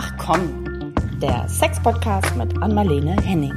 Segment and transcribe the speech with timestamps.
[0.00, 3.52] Ach komm, der Sex-Podcast mit Anmalene Henning.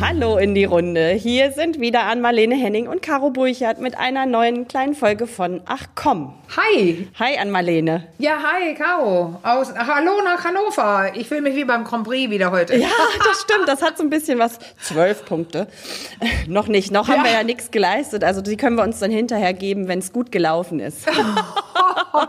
[0.00, 1.10] Hallo in die Runde.
[1.10, 5.84] Hier sind wieder Ann-Marlene Henning und Caro Burchardt mit einer neuen kleinen Folge von Ach
[5.94, 6.32] komm.
[6.56, 7.08] Hi.
[7.18, 8.06] Hi Ann-Marlene.
[8.16, 9.38] Ja, hi, Caro.
[9.42, 11.14] Aus, hallo nach Hannover.
[11.14, 12.74] Ich fühle mich wie beim Grand Prix wieder heute.
[12.74, 13.68] Ja, das stimmt.
[13.68, 14.58] Das hat so ein bisschen was.
[14.80, 15.68] Zwölf Punkte.
[16.46, 16.90] noch nicht.
[16.90, 17.24] Noch haben ja.
[17.24, 18.24] wir ja nichts geleistet.
[18.24, 21.06] Also die können wir uns dann hinterher geben, wenn es gut gelaufen ist.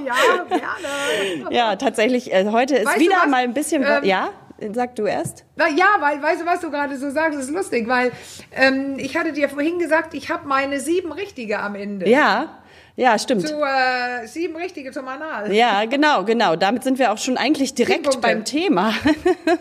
[0.05, 0.15] ja,
[0.47, 1.49] gerne.
[1.51, 2.33] Ja, tatsächlich.
[2.33, 3.83] Äh, heute ist weißt wieder mal ein bisschen.
[3.83, 4.29] Ähm, ja?
[4.73, 5.45] Sag du erst.
[5.57, 8.11] Ja, weil, weißt du, was du gerade so sagst, ist lustig, weil
[8.51, 12.09] ähm, ich hatte dir vorhin gesagt, ich habe meine sieben Richtige am Ende.
[12.09, 12.59] Ja.
[12.95, 13.47] Ja, stimmt.
[13.47, 15.53] Zu äh, sieben Richtige zum Anal.
[15.53, 16.57] Ja, genau, genau.
[16.57, 18.93] Damit sind wir auch schon eigentlich direkt beim Thema.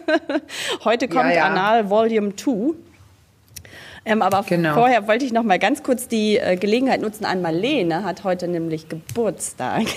[0.84, 1.45] Heute kommt ja, ja.
[1.45, 2.74] Anal Volume 2.
[4.08, 4.74] Ähm, aber genau.
[4.74, 7.26] vorher wollte ich noch mal ganz kurz die äh, Gelegenheit nutzen.
[7.26, 9.82] An Marlene hat heute nämlich Geburtstag.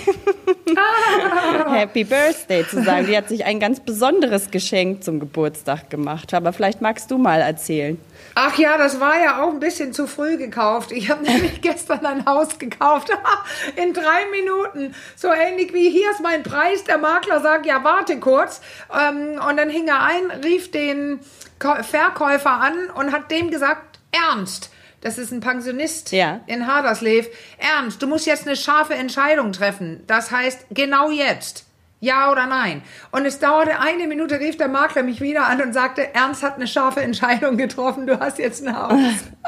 [0.74, 1.74] Ah.
[1.74, 3.06] Happy Birthday zu sagen.
[3.06, 6.32] Die hat sich ein ganz besonderes Geschenk zum Geburtstag gemacht.
[6.32, 7.98] Aber vielleicht magst du mal erzählen.
[8.34, 10.92] Ach ja, das war ja auch ein bisschen zu früh gekauft.
[10.92, 13.10] Ich habe nämlich gestern ein Haus gekauft.
[13.76, 14.94] In drei Minuten.
[15.14, 16.84] So ähnlich wie hier ist mein Preis.
[16.84, 18.62] Der Makler sagt, ja, warte kurz.
[18.90, 21.20] Ähm, und dann hing er ein, rief den
[21.58, 26.40] Verkäufer an und hat dem gesagt, Ernst, das ist ein Pensionist ja.
[26.46, 27.28] in Haderslev.
[27.58, 30.04] Ernst, du musst jetzt eine scharfe Entscheidung treffen.
[30.06, 31.66] Das heißt, genau jetzt.
[31.98, 32.82] Ja oder nein?
[33.12, 36.56] Und es dauerte eine Minute, rief der Makler mich wieder an und sagte, Ernst hat
[36.56, 39.00] eine scharfe Entscheidung getroffen, du hast jetzt ein Haus.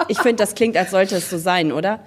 [0.08, 2.00] Ich finde, das klingt, als sollte es so sein, oder?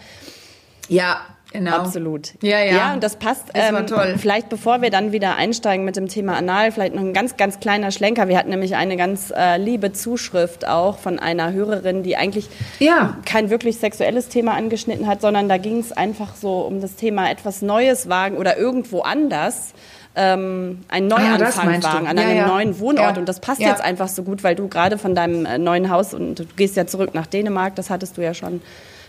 [0.88, 1.78] Ja, Genau.
[1.78, 2.34] Absolut.
[2.42, 2.76] Ja, ja.
[2.76, 3.46] Ja, und das passt.
[3.54, 4.16] Das war ähm, toll.
[4.18, 7.60] Vielleicht bevor wir dann wieder einsteigen mit dem Thema Anal, vielleicht noch ein ganz, ganz
[7.60, 8.28] kleiner Schlenker.
[8.28, 13.18] Wir hatten nämlich eine ganz äh, liebe Zuschrift auch von einer Hörerin, die eigentlich ja.
[13.26, 17.32] kein wirklich sexuelles Thema angeschnitten hat, sondern da ging es einfach so um das Thema
[17.32, 19.74] etwas Neues wagen oder irgendwo anders
[20.18, 22.48] ähm, einen ah, Neuanfang ah, wagen an einem ja.
[22.48, 23.16] neuen Wohnort.
[23.16, 23.20] Ja.
[23.20, 26.14] Und das passt jetzt einfach so gut, weil du gerade von deinem äh, neuen Haus
[26.14, 28.62] und du gehst ja zurück nach Dänemark, das hattest du ja schon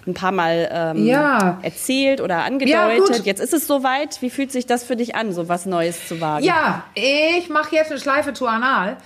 [0.06, 1.58] ein paar Mal ähm, ja.
[1.62, 3.18] erzählt oder angedeutet.
[3.18, 4.20] Ja, Jetzt ist es soweit.
[4.22, 6.44] Wie fühlt sich das für dich an, so was Neues zu wagen?
[6.44, 8.96] Ja, ich mache jetzt eine Schleife zu Anal.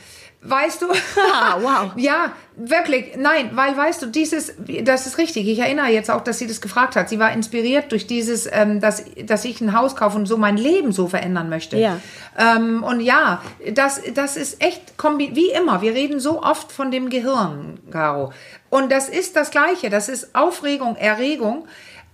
[0.45, 0.87] Weißt du?
[1.33, 1.93] Ah, wow.
[1.97, 3.17] ja, wirklich.
[3.17, 5.47] Nein, weil weißt du, dieses, das ist richtig.
[5.47, 7.09] Ich erinnere jetzt auch, dass sie das gefragt hat.
[7.09, 10.57] Sie war inspiriert durch dieses, ähm, dass, dass ich ein Haus kaufe und so mein
[10.57, 11.77] Leben so verändern möchte.
[11.77, 11.99] Ja.
[12.37, 13.41] Ähm, und ja,
[13.73, 18.33] das, das ist echt, wie immer, wir reden so oft von dem Gehirn, Caro.
[18.73, 19.91] Und das ist das Gleiche.
[19.91, 21.67] Das ist Aufregung, Erregung.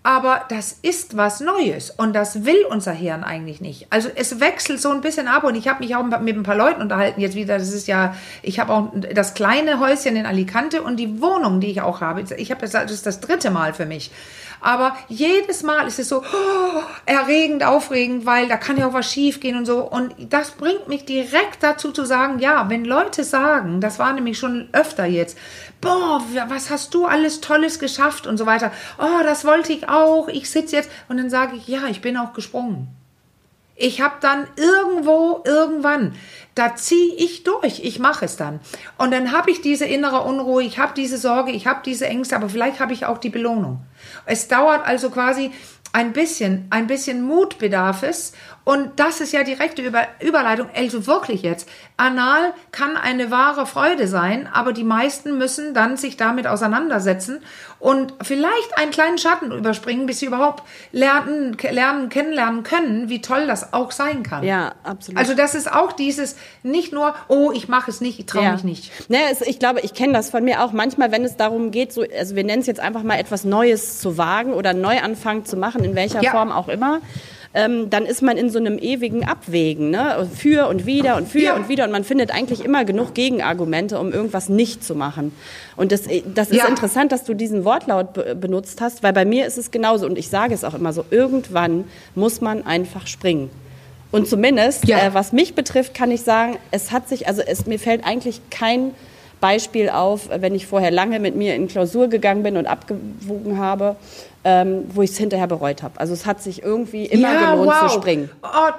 [0.03, 3.89] Aber das ist was Neues und das will unser Hirn eigentlich nicht.
[3.91, 6.57] Also es wechselt so ein bisschen ab und ich habe mich auch mit ein paar
[6.57, 7.59] Leuten unterhalten jetzt wieder.
[7.59, 11.71] Das ist ja, ich habe auch das kleine Häuschen in Alicante und die Wohnung, die
[11.71, 12.25] ich auch habe.
[12.37, 14.11] Ich habe das, das ist das dritte Mal für mich.
[14.61, 19.13] Aber jedes Mal ist es so oh, erregend, aufregend, weil da kann ja auch was
[19.13, 19.81] schief gehen und so.
[19.81, 24.39] Und das bringt mich direkt dazu zu sagen, ja, wenn Leute sagen, das war nämlich
[24.39, 25.39] schon öfter jetzt,
[25.81, 28.73] boah, was hast du alles Tolles geschafft und so weiter.
[28.99, 30.29] Oh, das wollte ich auch.
[30.29, 32.89] Ich sitze jetzt und dann sage ich, ja, ich bin auch gesprungen.
[33.81, 36.17] Ich habe dann irgendwo, irgendwann,
[36.59, 37.85] da ziehe ich durch.
[37.85, 38.61] Ich mache es dann.
[38.97, 42.35] Und dann habe ich diese innere Unruhe, ich habe diese Sorge, ich habe diese Ängste,
[42.35, 43.85] aber vielleicht habe ich auch die Belohnung.
[44.27, 45.53] Es dauert also quasi
[45.93, 48.33] ein bisschen, ein bisschen Mut bedarf es.
[48.69, 50.69] Und das ist ja direkte Über Überleitung.
[50.77, 51.67] Also wirklich jetzt.
[51.97, 57.41] Anal kann eine wahre Freude sein, aber die meisten müssen dann sich damit auseinandersetzen
[57.79, 63.47] und vielleicht einen kleinen Schatten überspringen, bis sie überhaupt lernen, lernen, kennenlernen können, wie toll
[63.47, 64.45] das auch sein kann.
[64.45, 65.19] Ja, absolut.
[65.19, 68.53] Also das ist auch dieses, nicht nur, oh, ich mache es nicht, ich traue ja.
[68.53, 68.93] mich nicht.
[69.09, 70.73] Naja, es, ich glaube, ich kenne das von mir auch.
[70.73, 73.99] Manchmal, wenn es darum geht, so, also wir nennen es jetzt einfach mal etwas Neues
[73.99, 76.33] zu wagen oder Neuanfang zu machen, in welcher ja.
[76.33, 77.01] Form auch immer
[77.59, 80.29] ähm, dann ist man in so einem ewigen Abwägen, ne?
[80.33, 81.57] für und wieder und für ja.
[81.57, 85.33] und wieder und man findet eigentlich immer genug Gegenargumente, um irgendwas nicht zu machen.
[85.77, 86.69] Und das, äh, das ist ja.
[86.69, 90.17] interessant, dass du diesen Wortlaut be benutzt hast, weil bei mir ist es genauso und
[90.17, 91.85] ich sage es auch immer so, irgendwann
[92.15, 93.51] muss man einfach springen.
[94.13, 94.99] Und zumindest, ja.
[94.99, 98.41] äh, was mich betrifft, kann ich sagen, es hat sich, also es, mir fällt eigentlich
[98.51, 98.93] kein
[99.41, 103.97] Beispiel auf, wenn ich vorher lange mit mir in Klausur gegangen bin und abgewogen habe,
[104.45, 105.99] ähm, wo ich es hinterher bereut habe.
[106.01, 107.91] Also es hat sich irgendwie immer ja, gelohnt wow.
[107.93, 108.31] zu springen.
[108.43, 108.71] Oh,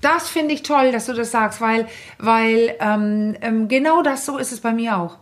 [0.00, 1.86] das finde ich toll, dass du das sagst, weil,
[2.18, 5.16] weil ähm, ähm, genau das so ist es bei mir auch.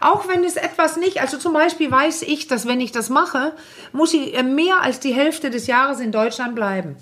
[0.00, 3.52] Auch wenn es etwas nicht, also zum Beispiel weiß ich, dass wenn ich das mache,
[3.92, 6.96] muss ich äh, mehr als die Hälfte des Jahres in Deutschland bleiben.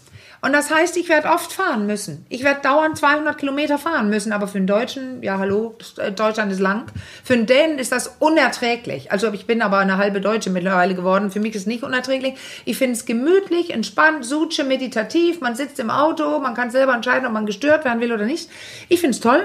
[0.44, 2.26] Und das heißt, ich werde oft fahren müssen.
[2.28, 4.30] Ich werde dauernd 200 Kilometer fahren müssen.
[4.30, 6.84] Aber für einen Deutschen, ja hallo, äh, Deutschland ist lang.
[7.24, 9.10] Für einen Dänen ist das unerträglich.
[9.10, 11.30] Also ich bin aber eine halbe Deutsche mittlerweile geworden.
[11.30, 12.34] Für mich ist es nicht unerträglich.
[12.66, 15.40] Ich finde es gemütlich, entspannt, suche, meditativ.
[15.40, 18.50] Man sitzt im Auto, man kann selber entscheiden, ob man gestört werden will oder nicht.
[18.90, 19.44] Ich finde es toll.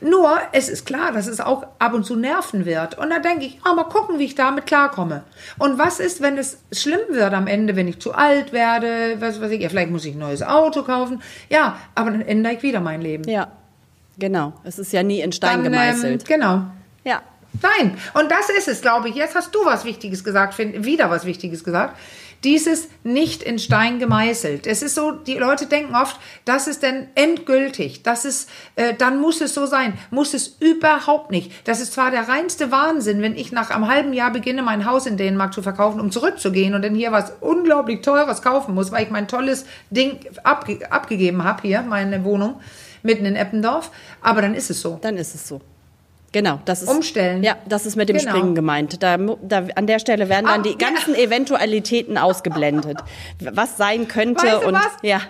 [0.00, 2.98] Nur, es ist klar, dass es auch ab und zu nerven wird.
[2.98, 5.22] Und da denke ich, oh, mal gucken, wie ich damit klarkomme.
[5.58, 9.40] Und was ist, wenn es schlimm wird am Ende, wenn ich zu alt werde, was
[9.40, 11.22] weiß ich, ja, vielleicht muss ich neues neues Auto kaufen.
[11.48, 13.24] Ja, aber dann ändere ich wieder mein Leben.
[13.28, 13.48] Ja,
[14.18, 14.52] genau.
[14.64, 16.22] Es ist ja nie in Stein dann, gemeißelt.
[16.22, 16.62] Ähm, genau.
[17.04, 17.22] Ja.
[17.62, 19.16] Nein, und das ist es, glaube ich.
[19.16, 21.96] Jetzt hast du was Wichtiges gesagt, wieder was Wichtiges gesagt
[22.44, 24.66] dieses nicht in Stein gemeißelt.
[24.66, 29.20] Es ist so, die Leute denken oft, das ist denn endgültig, das ist, äh, dann
[29.20, 29.94] muss es so sein.
[30.10, 31.52] Muss es überhaupt nicht.
[31.68, 35.06] Das ist zwar der reinste Wahnsinn, wenn ich nach einem halben Jahr beginne, mein Haus
[35.06, 39.04] in Dänemark zu verkaufen, um zurückzugehen und dann hier was unglaublich teures kaufen muss, weil
[39.04, 42.60] ich mein tolles Ding abge abgegeben habe hier, meine Wohnung
[43.02, 43.90] mitten in Eppendorf.
[44.20, 44.98] Aber dann ist es so.
[45.00, 45.60] Dann ist es so.
[46.32, 47.42] Genau, das ist umstellen.
[47.42, 48.30] Ja, das ist mit dem genau.
[48.30, 49.02] Springen gemeint.
[49.02, 51.22] Da, da, an der Stelle werden dann ah, die ganzen ja.
[51.22, 52.98] Eventualitäten ausgeblendet,
[53.40, 54.90] was sein könnte weißt du und was?
[55.02, 55.20] ja,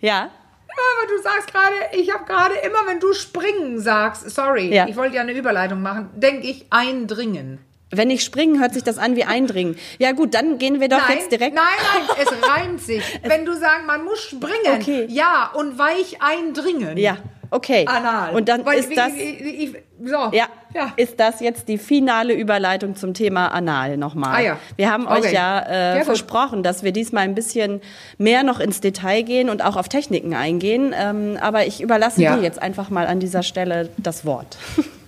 [0.00, 0.30] ja.
[0.72, 4.88] Aber du sagst gerade, ich habe gerade immer, wenn du springen sagst, sorry, ja.
[4.88, 7.58] ich wollte ja eine Überleitung machen, denke ich eindringen.
[7.94, 9.76] Wenn ich springen, hört sich das an wie eindringen.
[9.98, 11.54] Ja gut, dann gehen wir doch nein, jetzt direkt.
[11.54, 11.64] Nein,
[11.94, 13.02] nein, es reimt sich.
[13.22, 15.06] Wenn du sagst, man muss springen, okay.
[15.10, 16.96] ja, und weich eindringen.
[16.96, 17.18] Ja,
[17.52, 17.84] okay.
[17.86, 18.34] Anal.
[18.34, 19.12] Und dann Weil, ist das...
[19.14, 20.30] Ich, ich, so.
[20.32, 24.34] Ja, ja, ist das jetzt die finale Überleitung zum Thema Anal nochmal.
[24.34, 24.58] Ah, ja.
[24.76, 25.20] Wir haben okay.
[25.20, 27.80] euch ja, äh, versprochen, dass wir diesmal ein bisschen
[28.18, 30.92] mehr noch ins Detail gehen und auch auf Techniken eingehen.
[30.98, 34.56] Ähm, aber ich überlasse dir jetzt einfach mal an dieser Stelle das Wort.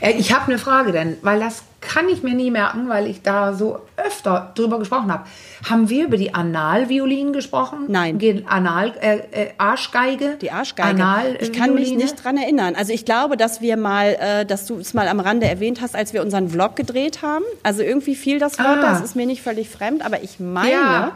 [0.00, 3.22] Äh, ich habe eine Frage, denn, weil das kann ich mir nie merken, weil ich
[3.22, 5.24] da so öfter drüber gesprochen habe.
[5.68, 7.84] Haben wir über die Analviolinen gesprochen?
[7.88, 8.18] Nein.
[8.48, 10.38] Anal, äh, äh, Arschgeige?
[10.40, 10.88] Die Arschgeige.
[10.88, 12.74] Anal ich kann mich nicht dran erinnern.
[12.74, 15.94] Also ich glaube, dass wir mal, äh, dass du es mal am Rande erwähnt hast,
[15.94, 17.44] als wir unseren Vlog gedreht haben.
[17.62, 18.82] Also irgendwie fiel das Wort, ah.
[18.82, 20.72] das ist mir nicht völlig fremd, aber ich meine.
[20.72, 21.12] Ja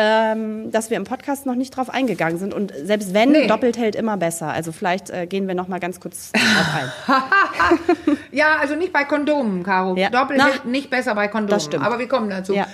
[0.00, 2.54] ähm, dass wir im Podcast noch nicht drauf eingegangen sind.
[2.54, 3.48] Und selbst wenn, nee.
[3.48, 4.46] doppelt hält immer besser.
[4.46, 6.66] Also vielleicht äh, gehen wir noch mal ganz kurz drauf
[8.06, 8.16] ein.
[8.30, 9.96] ja, also nicht bei Kondomen, Caro.
[9.96, 10.10] Ja.
[10.10, 11.50] Doppelt Na, hält nicht besser bei Kondomen.
[11.50, 11.84] Das stimmt.
[11.84, 12.54] Aber wir kommen dazu.
[12.54, 12.68] Ja.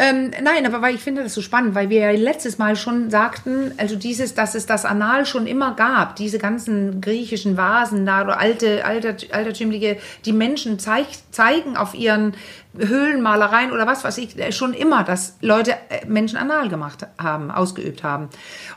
[0.00, 3.10] Ähm, nein, aber weil ich finde das so spannend, weil wir ja letztes Mal schon
[3.10, 8.22] sagten, also dieses, dass es das Anal schon immer gab, diese ganzen griechischen Vasen da
[8.22, 12.34] oder alte, alter, altertümliche, die Menschen zeig, zeigen auf ihren
[12.78, 17.50] Höhlenmalereien oder was weiß ich, äh, schon immer, dass Leute äh, Menschen anal gemacht haben,
[17.50, 18.28] ausgeübt haben.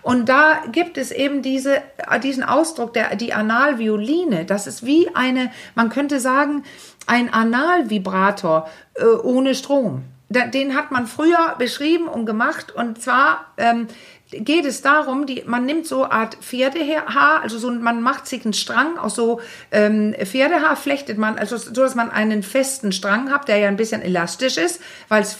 [0.01, 5.07] Und da gibt es eben diese, äh, diesen Ausdruck, der, die Analvioline, das ist wie
[5.13, 6.63] eine, man könnte sagen,
[7.05, 12.71] ein Analvibrator äh, ohne Strom den hat man früher beschrieben und gemacht.
[12.71, 13.87] Und zwar ähm,
[14.31, 18.45] geht es darum, die, man nimmt so eine Art Pferdehaar, also so, man macht sich
[18.45, 19.41] einen Strang aus so
[19.71, 23.77] ähm, Pferdehaar, flechtet man, also so, dass man einen festen Strang hat, der ja ein
[23.77, 25.37] bisschen elastisch ist, weil es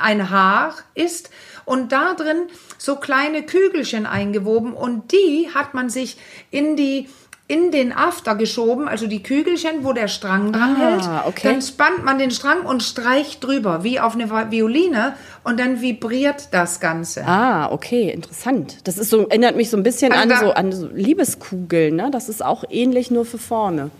[0.00, 1.30] ein Haar ist.
[1.64, 2.48] Und da drin
[2.78, 6.16] so kleine Kügelchen eingewoben und die hat man sich
[6.50, 7.08] in die
[7.48, 11.28] in den After geschoben, also die Kügelchen, wo der Strang dran ah, hält.
[11.28, 11.48] Okay.
[11.48, 15.14] Dann spannt man den Strang und streicht drüber, wie auf eine Violine,
[15.44, 17.26] und dann vibriert das Ganze.
[17.26, 18.86] Ah, okay, interessant.
[18.86, 22.10] Das ist so, erinnert mich so ein bisschen also an, so, an so Liebeskugeln, ne?
[22.12, 23.90] Das ist auch ähnlich, nur für vorne.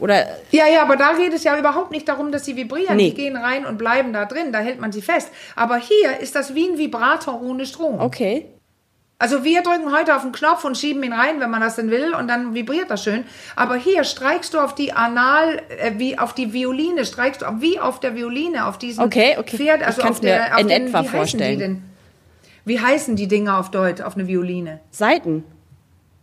[0.00, 2.96] Oder ja, ja, aber da geht es ja überhaupt nicht darum, dass sie vibrieren.
[2.96, 3.10] Nee.
[3.10, 5.28] Die gehen rein und bleiben da drin, da hält man sie fest.
[5.54, 8.00] Aber hier ist das wie ein Vibrator ohne Strom.
[8.00, 8.46] Okay.
[9.18, 11.90] Also wir drücken heute auf den Knopf und schieben ihn rein, wenn man das denn
[11.90, 13.24] will, und dann vibriert das schön.
[13.54, 17.78] Aber hier streichst du auf die Anal, äh, wie auf die Violine, streichst du wie
[17.78, 19.56] auf der Violine, auf diesen okay, okay.
[19.56, 21.42] Pferd, also ich auf der, mir auf in den, etwa wie vorstellen.
[21.42, 21.82] Heißen die denn?
[22.64, 24.80] Wie heißen die Dinge auf Deutsch, auf eine Violine?
[24.90, 25.44] Seiten.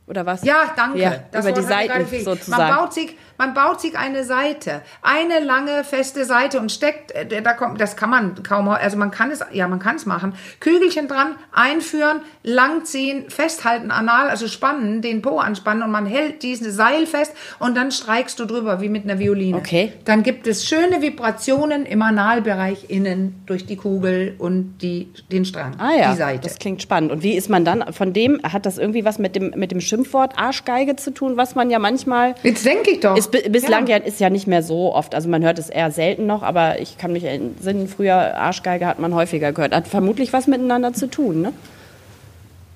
[0.07, 0.43] Oder was?
[0.43, 0.99] Ja, danke.
[0.99, 2.61] Ja, das über die Seiten sozusagen.
[2.61, 7.41] Man baut sich man baut sich eine Seite, eine lange feste Seite und steckt, äh,
[7.41, 10.33] da kommt, das kann man kaum, also man kann es, ja, man kann es machen.
[10.59, 16.75] Kügelchen dran, einführen, langziehen, festhalten, anal, also spannen, den Po anspannen und man hält dieses
[16.75, 19.57] Seil fest und dann streikst du drüber wie mit einer Violine.
[19.57, 19.93] Okay.
[20.05, 25.79] Dann gibt es schöne Vibrationen im Analbereich innen durch die Kugel und die, den Strang,
[25.79, 26.11] ah, ja.
[26.11, 26.41] die Seite.
[26.43, 27.11] Das klingt spannend.
[27.11, 29.81] Und wie ist man dann von dem, hat das irgendwie was mit dem, mit dem
[29.81, 32.35] Schimpfwort Arschgeige zu tun, was man ja manchmal.
[32.43, 33.17] Jetzt denke ich doch.
[33.17, 33.97] Ist bislang ja.
[33.97, 35.15] ist ja nicht mehr so oft.
[35.15, 38.99] Also man hört es eher selten noch, aber ich kann mich entsinnen, früher Arschgeige hat
[38.99, 39.73] man häufiger gehört.
[39.73, 41.53] Hat vermutlich was miteinander zu tun, ne?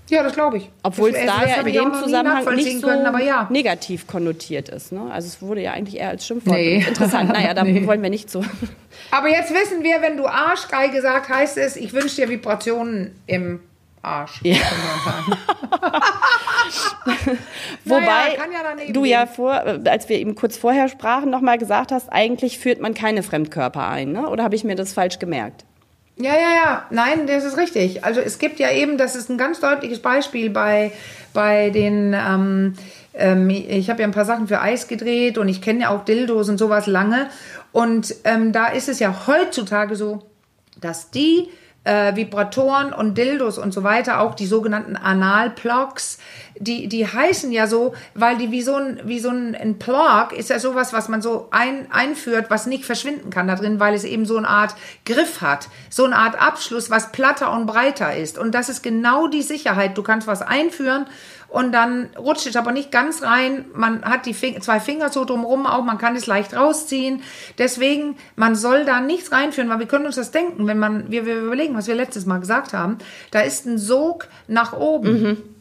[0.07, 0.69] Ja, das glaube ich.
[0.83, 3.47] Obwohl es da ja in dem Zusammenhang nicht so können, ja.
[3.49, 4.91] negativ konnotiert ist.
[4.91, 5.01] Ne?
[5.11, 6.55] Also es wurde ja eigentlich eher als Schimpfwort.
[6.55, 6.85] Nee.
[6.87, 7.29] Interessant.
[7.29, 7.87] Naja, da nee.
[7.87, 8.43] wollen wir nicht so.
[9.09, 13.61] Aber jetzt wissen wir, wenn du Arschgeige sagt, heißt es, ich wünsche dir Vibrationen im
[14.05, 14.41] Arsch.
[14.43, 14.55] Ja.
[17.85, 18.35] Wobei Naja,
[18.85, 22.59] ja du ja vor, äh, als wir eben kurz vorher sprachen, nochmal gesagt hast, eigentlich
[22.59, 24.29] führt man keine Fremdkörper ein, ne?
[24.29, 25.65] Oder habe ich mir das falsch gemerkt?
[26.17, 26.85] Ja, ja, ja.
[26.91, 28.05] Nein, das ist richtig.
[28.05, 30.91] Also es gibt ja eben, das ist ein ganz deutliches Beispiel bei,
[31.33, 32.73] bei den, ähm,
[33.13, 36.05] ähm, ich habe ja ein paar Sachen für Eis gedreht und ich kenne ja auch
[36.05, 37.29] Dildos und sowas lange.
[37.73, 40.23] Und ähm, da ist es ja heutzutage so,
[40.79, 41.49] dass die
[41.85, 46.17] äh, Vibratoren und Dildos und so weiter, auch die sogenannten Analplugs,
[46.57, 50.29] die, die heißen ja so, weil die wie so ein, wie so ein, ein Plug
[50.35, 53.93] ist ja sowas, was man so ein, einführt, was nicht verschwinden kann da drin, weil
[53.93, 55.67] es eben so eine Art Griff hat.
[55.89, 58.37] So eine Art Abschluss, was platter und breiter ist.
[58.37, 59.97] Und das ist genau die Sicherheit.
[59.97, 61.07] Du kannst was einführen
[61.49, 63.65] und dann rutscht es aber nicht ganz rein.
[63.73, 67.21] Man hat die Fing zwei Finger so drumherum auch, man kann es leicht rausziehen.
[67.57, 71.25] Deswegen, man soll da nichts reinführen, weil wir können uns das denken, wenn man, wir,
[71.25, 72.97] wir überlegen, was wir letztes Mal gesagt haben,
[73.31, 75.54] da ist ein Sog nach oben.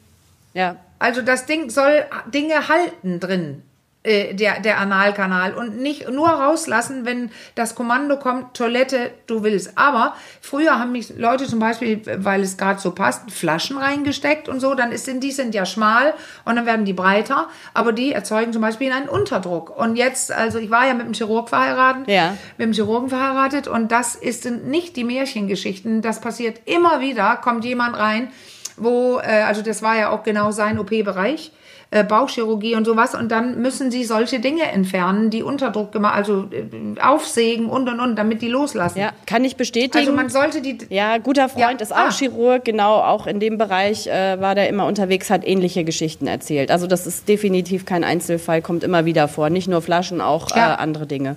[0.54, 0.76] Ja.
[0.99, 3.62] Also das Ding soll Dinge halten drin,
[4.04, 9.76] äh, der, der Analkanal und nicht nur rauslassen, wenn das Kommando kommt, Toilette, du willst.
[9.76, 14.61] Aber früher haben mich Leute zum Beispiel, weil es gerade so passt, Flaschen reingesteckt und
[14.61, 18.52] so, dann ist, die sind ja schmal und dann werden die breiter, aber die erzeugen
[18.52, 19.76] zum Beispiel einen Unterdruck.
[19.76, 22.37] Und jetzt, also ich war ja mit einem Chirurg verheiratet, Ja.
[22.56, 27.37] mit einem Chirurgen verheiratet und das ist, sind nicht die Märchengeschichten, das passiert immer wieder,
[27.37, 28.30] kommt jemand rein,
[28.76, 31.52] wo, äh, also das war ja auch genau sein OP-Bereich,
[31.90, 36.49] äh, Bauchchirurgie und sowas, und dann müssen sie solche Dinge entfernen, die Unterdruck gemacht, also
[36.50, 38.99] äh, aufsägen und und und, damit die loslassen.
[38.99, 39.99] Ja, kann ich bestätigen.
[39.99, 42.11] Also man sollte die, Ja, guter Freund Ja, ist auch ah.
[42.11, 46.71] Chirurg, genau, auch in dem Bereich äh, war der immer unterwegs, hat ähnliche Geschichten erzählt.
[46.71, 49.50] Also das ist definitiv kein Einzelfall, kommt immer wieder vor.
[49.50, 50.75] Nicht nur Flaschen, auch Ja.
[50.75, 51.37] äh, andere Dinge.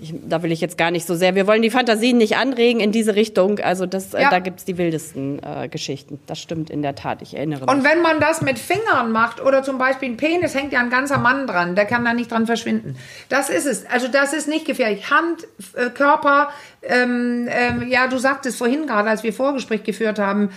[0.00, 1.34] Ich, da will ich jetzt gar nicht so sehr.
[1.34, 3.58] Wir wollen die Fantasien nicht anregen in diese Richtung.
[3.60, 4.30] Also das, äh, Ja.
[4.30, 6.20] da gibt's die wildesten äh, Geschichten.
[6.26, 7.22] Das stimmt in der Tat.
[7.22, 7.70] Ich erinnere mich.
[7.70, 10.90] Und wenn man das mit Fingern macht oder zum Beispiel ein Penis, hängt ja ein
[10.90, 12.96] ganzer Mann dran, der kann da nicht dran verschwinden.
[13.28, 13.86] Das ist es.
[13.86, 15.10] Also das ist nicht gefährlich.
[15.10, 16.50] Hand, äh, Körper,
[16.82, 20.50] ähm, ähm, ja, du sagtest vorhin gerade, als wir Vorgespräch geführt haben,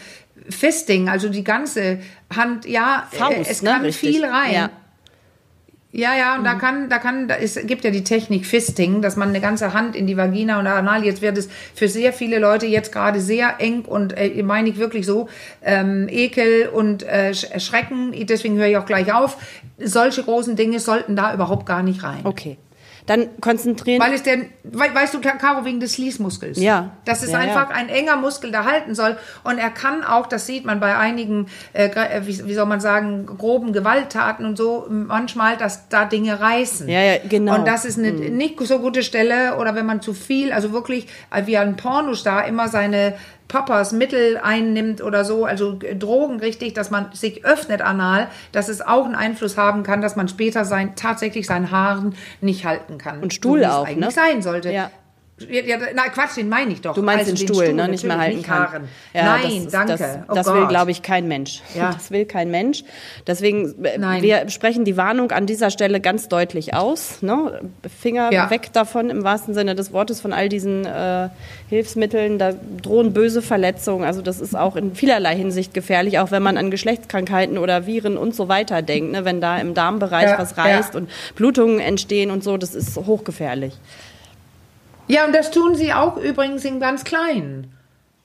[0.50, 2.00] Fisting, also die ganze
[2.36, 3.72] Hand, ja, äh, Faust, es ne?
[3.72, 4.16] kann Richtig.
[4.16, 4.54] viel rein.
[4.54, 4.70] Ja.
[5.94, 6.60] Ja, ja, und da Mhm.
[6.60, 9.96] kann, da kann, da ist, gibt ja die Technik Fisting, dass man eine ganze Hand
[9.96, 13.56] in die Vagina und Anal, jetzt wird es für sehr viele Leute jetzt gerade sehr
[13.60, 15.30] eng und äh, meine ich wirklich so,
[15.64, 19.38] ähm, Ekel und äh, Sch- Schrecken, deswegen höre ich auch gleich auf.
[19.80, 22.20] Solche großen Dinge sollten da überhaupt gar nicht rein.
[22.26, 22.58] Okay.
[23.08, 24.02] Dann konzentrieren.
[24.02, 26.60] Weil es denn, we, weißt du, Caro, wegen des Schließmuskels.
[26.60, 26.92] Ja.
[27.06, 27.76] Das ist Ja, einfach ja.
[27.76, 29.18] ein enger Muskel, der halten soll.
[29.46, 32.82] Und er kann auch, das sieht man bei einigen, äh, äh, wie, wie soll man
[32.82, 36.90] sagen, groben Gewalttaten und so, manchmal, dass da Dinge reißen.
[36.90, 37.56] Ja, ja, genau.
[37.56, 39.56] Und das ist eine nicht so gute Stelle.
[39.56, 43.14] Oder wenn man zu viel, also wirklich, äh, wie ein Pornostar immer seine
[43.48, 48.70] Poppers Mittel einnimmt oder so, also äh, Drogen richtig, dass man sich öffnet anal, dass
[48.70, 52.98] es auch einen Einfluss haben kann, dass man später sein, tatsächlich seinen Haaren nicht halten
[52.98, 53.22] kann.
[53.22, 54.12] Und Stuhl so, auch, eigentlich ne?
[54.12, 54.72] sein sollte.
[54.72, 54.92] Ja.
[55.40, 56.96] Ja, na Quatsch, den meine ich doch.
[56.96, 57.88] Du meinst Also den Stuhl, ne?
[57.88, 58.62] Nicht mehr halten kann.
[58.64, 58.88] nicht Haaren.
[59.14, 59.98] Ja, Nein, das danke.
[59.98, 61.62] Das, oh das will, glaube ich, kein Mensch.
[61.76, 61.92] Ja.
[61.94, 62.84] Das will kein Mensch.
[63.28, 64.24] Deswegen, äh, Nein.
[64.24, 67.22] wir sprechen die Warnung an dieser Stelle ganz deutlich aus.
[67.22, 67.62] Ne?
[68.02, 68.50] Finger Ja.
[68.50, 71.30] weg davon im wahrsten Sinne des Wortes von all diesen äh,
[71.70, 72.40] Hilfsmitteln.
[72.40, 74.06] Da drohen böse Verletzungen.
[74.06, 78.18] Also das ist auch in vielerlei Hinsicht gefährlich, auch wenn man an Geschlechtskrankheiten oder Viren
[78.18, 79.12] und so weiter denkt.
[79.12, 79.24] Ne?
[79.24, 83.74] Wenn da im Darmbereich was reißt und Blutungen entstehen und so, das ist hochgefährlich.
[85.08, 87.72] Ja, und das tun sie auch übrigens in ganz kleinen.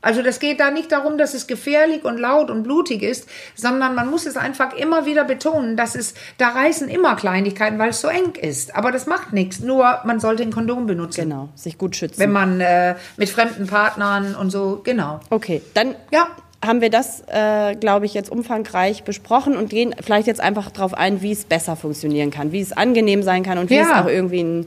[0.05, 3.95] Also das geht da nicht darum, dass es gefährlich und laut und blutig ist, sondern
[3.95, 8.01] man muss es einfach immer wieder betonen, dass es, da reißen immer Kleinigkeiten, weil es
[8.01, 8.75] so eng ist.
[8.75, 9.61] Aber das macht nichts.
[9.61, 11.21] Nur man sollte ein Kondom benutzen.
[11.29, 12.19] Genau, sich gut schützen.
[12.19, 15.21] Wenn man äh, mit fremden Partnern und so, genau.
[15.31, 16.27] Okay, dann Ja.
[16.65, 20.95] haben wir das, äh, glaube ich, jetzt umfangreich besprochen und gehen vielleicht jetzt einfach darauf
[20.95, 23.83] ein, wie es besser funktionieren kann, wie es angenehm sein kann und wie Ja.
[23.83, 24.67] es auch irgendwie ein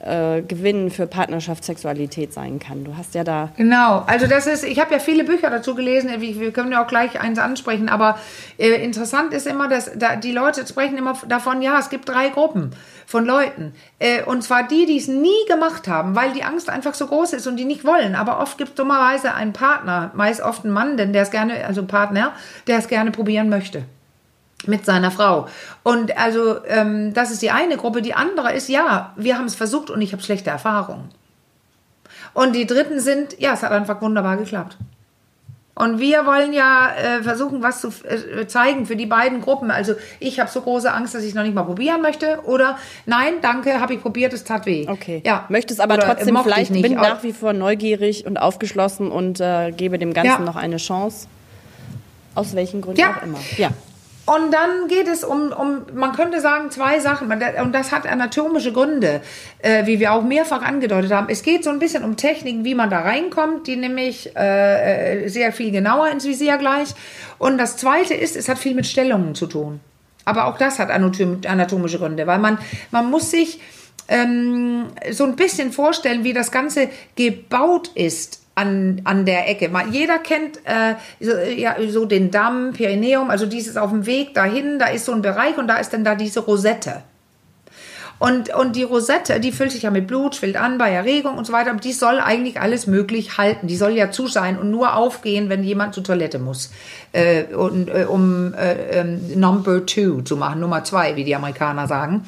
[0.00, 2.84] äh, Gewinn für Partnerschaft, Sexualität sein kann.
[2.84, 6.10] Du hast ja da Genau, also das ist, ich habe ja viele Bücher dazu gelesen,
[6.18, 8.18] wir wir können ja auch gleich eins ansprechen, aber
[8.58, 12.28] äh, interessant ist immer, dass da, die Leute sprechen immer davon, ja, es gibt drei
[12.28, 12.70] Gruppen
[13.06, 13.74] von Leuten.
[13.98, 17.32] Äh, und zwar die, die es nie gemacht haben, weil die Angst einfach so groß
[17.34, 18.14] ist und die nicht wollen.
[18.14, 21.66] Aber oft gibt es dummerweise einen Partner, meist oft einen Mann, denn der es gerne,
[21.66, 22.32] also ein Partner,
[22.66, 23.84] der es gerne probieren möchte
[24.66, 25.46] mit seiner Frau.
[25.82, 28.02] Und also ähm, das ist die eine Gruppe.
[28.02, 31.08] Die andere ist, ja, wir haben es versucht und ich habe schlechte Erfahrungen.
[32.34, 34.76] Und die dritten sind, ja, es hat einfach wunderbar geklappt.
[35.74, 39.70] Und wir wollen ja äh, versuchen, was zu äh, zeigen für die beiden Gruppen.
[39.70, 42.40] Also ich habe so große Angst, dass ich noch nicht mal probieren möchte.
[42.44, 42.76] Oder
[43.06, 44.86] nein, danke, habe ich probiert, es tat weh.
[44.86, 45.22] Okay.
[45.24, 45.46] Ja.
[45.48, 46.82] Möchtest aber Oder, äh, trotzdem vielleicht, nicht.
[46.82, 50.38] bin Aber- nach wie vor neugierig und aufgeschlossen und äh, gebe dem Ganzen Ja.
[50.40, 51.28] noch eine Chance.
[52.34, 53.16] Aus welchen Gründen Ja.
[53.16, 53.38] auch immer.
[53.56, 53.70] Ja.
[54.32, 57.32] Und dann geht es um, um, man könnte sagen, zwei Sachen.
[57.32, 59.22] Und das hat anatomische Gründe,
[59.58, 61.26] äh, wie wir auch mehrfach angedeutet haben.
[61.28, 65.28] Es geht so ein bisschen um Techniken, wie man da reinkommt, die nämlich äh, äh,
[65.28, 66.90] sehr viel genauer ins Visier gleich.
[67.38, 69.80] Und das Zweite ist, es hat viel mit Stellungen zu tun.
[70.24, 72.58] Aber auch das hat anatom- anatomische Gründe, weil man,
[72.92, 73.60] man muss sich
[74.06, 79.68] ähm, so ein bisschen vorstellen, wie das Ganze gebaut ist an, an der Ecke.
[79.68, 84.34] Man, jeder kennt äh, so, ja, so den Damm, Pyrenäum, also dieses auf dem Weg
[84.34, 87.02] dahin, da ist so ein Bereich und da ist dann da diese Rosette.
[88.20, 91.46] Und, und die Rosette, die füllt sich ja mit Blut, schwillt an bei Erregung und
[91.46, 91.70] so weiter.
[91.70, 93.66] Aber die soll eigentlich alles möglich halten.
[93.66, 96.70] Die soll ja zu sein und nur aufgehen, wenn jemand zur Toilette muss.
[97.12, 101.88] Äh, und, äh, um äh, ähm, Number Two zu machen, Nummer zwei, wie die Amerikaner
[101.88, 102.26] sagen.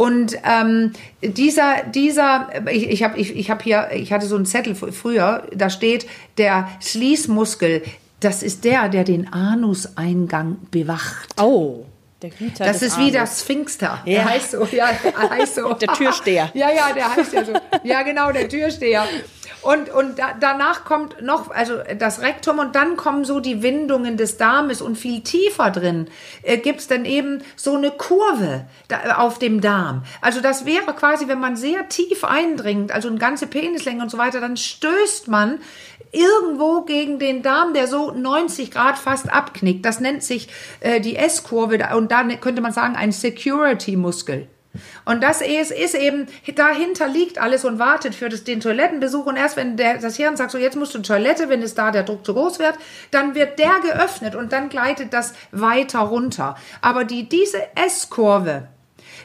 [0.00, 4.46] Und ähm, dieser, dieser, ich, ich habe ich, ich hab hier, ich hatte so einen
[4.46, 6.06] Zettel fr- früher, da steht,
[6.38, 7.82] der Schließmuskel,
[8.20, 11.28] das ist der, der den Anuseingang bewacht.
[11.38, 11.84] Oh,
[12.22, 13.26] der Hüter Das ist wie der.
[13.26, 14.00] Sphinxter.
[14.06, 14.14] Ja.
[14.14, 15.72] Der heißt so, ja, der heißt so.
[15.80, 16.50] Der Türsteher.
[16.54, 17.52] ja, ja, der heißt ja so.
[17.84, 19.04] Ja, genau, der Türsteher.
[19.62, 24.16] Und, und da, danach kommt noch, also das Rektum und dann kommen so die Windungen
[24.16, 26.08] des Darmes und viel tiefer drin
[26.42, 30.02] äh, gibt's dann eben so eine Kurve da, auf dem Darm.
[30.22, 34.16] Also das wäre quasi, wenn man sehr tief eindringt, also eine ganze Penislänge und so
[34.16, 35.58] weiter, dann stößt man
[36.12, 39.84] irgendwo gegen den Darm, der so 90 Grad fast abknickt.
[39.84, 40.48] Das nennt sich
[40.80, 44.48] äh, die S-Kurve und da könnte man sagen ein Security-Muskel.
[45.04, 49.26] Und das ist, ist eben, dahinter liegt alles und wartet für das, den Toilettenbesuch.
[49.26, 51.74] Und erst wenn der, das Hirn sagt, so jetzt musst du in Toilette, wenn es
[51.74, 52.74] da der Druck zu groß wird,
[53.10, 56.56] dann wird der geöffnet und dann gleitet das weiter runter.
[56.80, 58.68] Aber die, diese S-Kurve,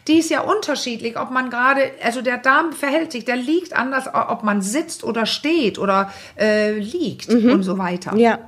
[0.08, 4.08] die ist ja unterschiedlich, ob man gerade, also der Darm verhält sich, der liegt anders,
[4.14, 8.16] ob man sitzt oder steht oder äh, liegt und so weiter.
[8.16, 8.40] Ja.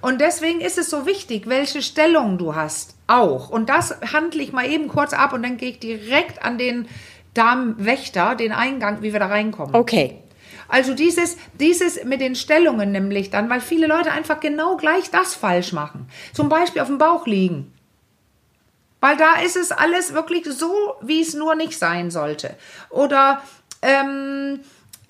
[0.00, 2.97] Und deswegen ist es so wichtig, welche Stellung du hast.
[3.08, 3.48] Auch.
[3.48, 6.86] Und das handle ich mal eben kurz ab und dann gehe ich direkt an den
[7.34, 9.74] Darmwächter, den Eingang, wie wir da reinkommen.
[9.74, 10.18] Okay.
[10.68, 15.34] Also dieses, dieses mit den Stellungen nämlich dann, weil viele Leute einfach genau gleich das
[15.34, 16.08] falsch machen.
[16.34, 17.72] Zum Beispiel auf dem Bauch liegen.
[19.00, 22.56] Weil da ist es alles wirklich so, wie es nur nicht sein sollte.
[22.90, 23.42] Oder
[23.80, 24.60] ähm,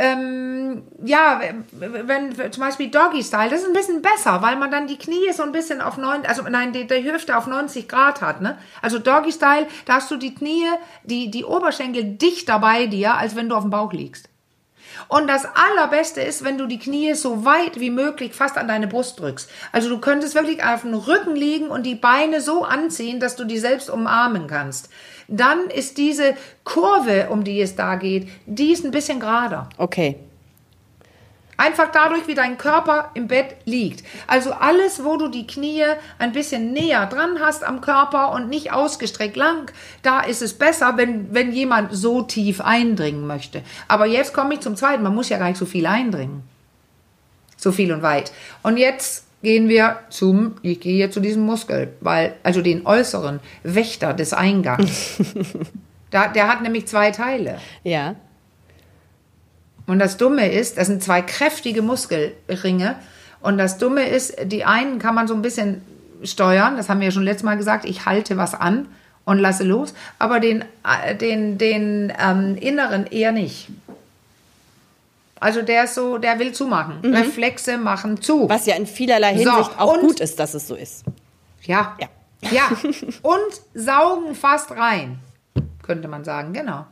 [0.00, 1.40] ähm, ja,
[1.72, 4.96] wenn wenn zum Beispiel Doggy Style, das ist ein bisschen besser, weil man dann die
[4.96, 8.40] Knie so ein bisschen auf neun, also nein, die, die Hüfte auf 90 Grad hat,
[8.40, 8.58] ne?
[8.80, 10.66] Also Doggy Style, da hast du die Knie,
[11.02, 14.28] die, die Oberschenkel dichter bei dir, als wenn du auf dem Bauch liegst.
[15.08, 18.86] Und das Allerbeste ist, wenn du die Knie so weit wie möglich fast an deine
[18.86, 19.50] Brust drückst.
[19.72, 23.44] Also du könntest wirklich auf dem Rücken liegen und die Beine so anziehen, dass du
[23.44, 24.90] die selbst umarmen kannst.
[25.28, 29.68] Dann ist diese Kurve, um die es da geht, die ist ein bisschen gerader.
[29.76, 30.16] Okay.
[31.58, 34.04] Einfach dadurch, wie dein Körper im Bett liegt.
[34.28, 35.84] Also alles, wo du die Knie
[36.18, 39.70] ein bisschen näher dran hast am Körper und nicht ausgestreckt lang,
[40.02, 43.62] da ist es besser, wenn, wenn jemand so tief eindringen möchte.
[43.88, 45.02] Aber jetzt komme ich zum zweiten.
[45.02, 46.44] Man muss ja gar nicht so viel eindringen.
[47.56, 48.30] So viel und weit.
[48.62, 53.40] Und jetzt gehen wir zum, ich gehe hier zu diesem Muskel, weil, also den äußeren
[53.62, 55.18] Wächter des Eingangs.
[56.10, 57.58] da, der hat nämlich zwei Teile.
[57.84, 58.16] Ja.
[59.86, 62.96] Und das Dumme ist, das sind zwei kräftige Muskelringe.
[63.40, 65.82] Und das Dumme ist, die einen kann man so ein bisschen
[66.22, 66.76] steuern.
[66.76, 67.84] Das haben wir ja schon letztes Mal gesagt.
[67.84, 68.88] Ich halte was an
[69.24, 69.94] und lasse los.
[70.18, 73.68] Aber den, äh, den, den ähm, inneren eher nicht.
[75.40, 77.00] Also der ist so, der will zumachen.
[77.14, 78.48] Reflexe machen zu.
[78.48, 81.04] Was ja in vielerlei So, Hinsicht auch und- gut ist, dass es so ist.
[81.62, 81.96] Ja.
[82.00, 82.08] Ja.
[82.50, 82.68] Ja.
[83.22, 85.18] Und saugen fast rein,
[85.82, 86.86] könnte man sagen, genau.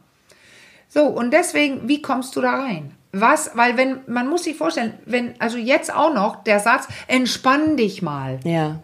[0.88, 2.94] So, und deswegen, wie kommst du da rein?
[3.12, 7.76] Was, weil wenn, man muss sich vorstellen, wenn, also jetzt auch noch der Satz, entspann
[7.76, 8.40] dich mal.
[8.44, 8.80] Ja.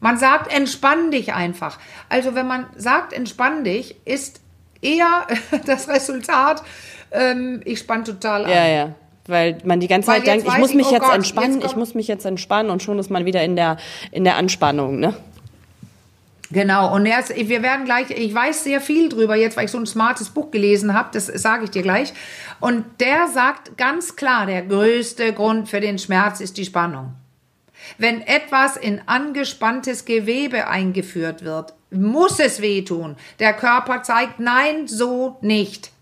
[0.00, 1.78] Man sagt, entspann dich einfach.
[2.10, 4.40] Also wenn man sagt, entspann dich, ist
[4.82, 5.26] eher
[5.66, 6.62] das Resultat,
[7.14, 8.50] ähm, ich spann total an.
[8.50, 8.94] Ja, ja.
[9.26, 11.60] Weil man die ganze Weil Zeit denkt, ich muss ich, mich oh jetzt Gott, entspannen,
[11.60, 13.78] jetzt ich muss mich jetzt entspannen und schon ist man wieder in der,
[14.10, 15.14] in der Anspannung, ne?
[16.50, 19.78] Genau, und erst, wir werden gleich, ich weiß sehr viel drüber jetzt, weil ich so
[19.78, 22.12] ein smartes Buch gelesen habe, das sage ich dir gleich.
[22.60, 27.14] Und der sagt ganz klar, der größte Grund für den Schmerz ist die Spannung.
[27.98, 33.16] Wenn etwas in angespanntes Gewebe eingeführt wird, muss es wehtun.
[33.38, 35.93] Der Körper zeigt, nein, so nicht.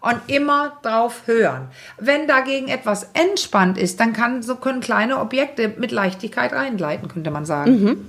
[0.00, 1.68] Und immer drauf hören.
[1.98, 7.30] Wenn dagegen etwas entspannt ist, dann kann, so können kleine Objekte mit Leichtigkeit reingleiten, könnte
[7.30, 8.08] man sagen.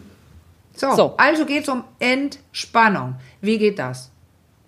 [0.73, 1.13] So, So.
[1.17, 3.15] also geht es um Entspannung.
[3.41, 4.09] Wie geht das?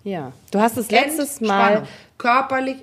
[0.02, 0.32] Ja.
[0.50, 1.84] Du hast es letztes Mal.
[2.18, 2.76] Körperlich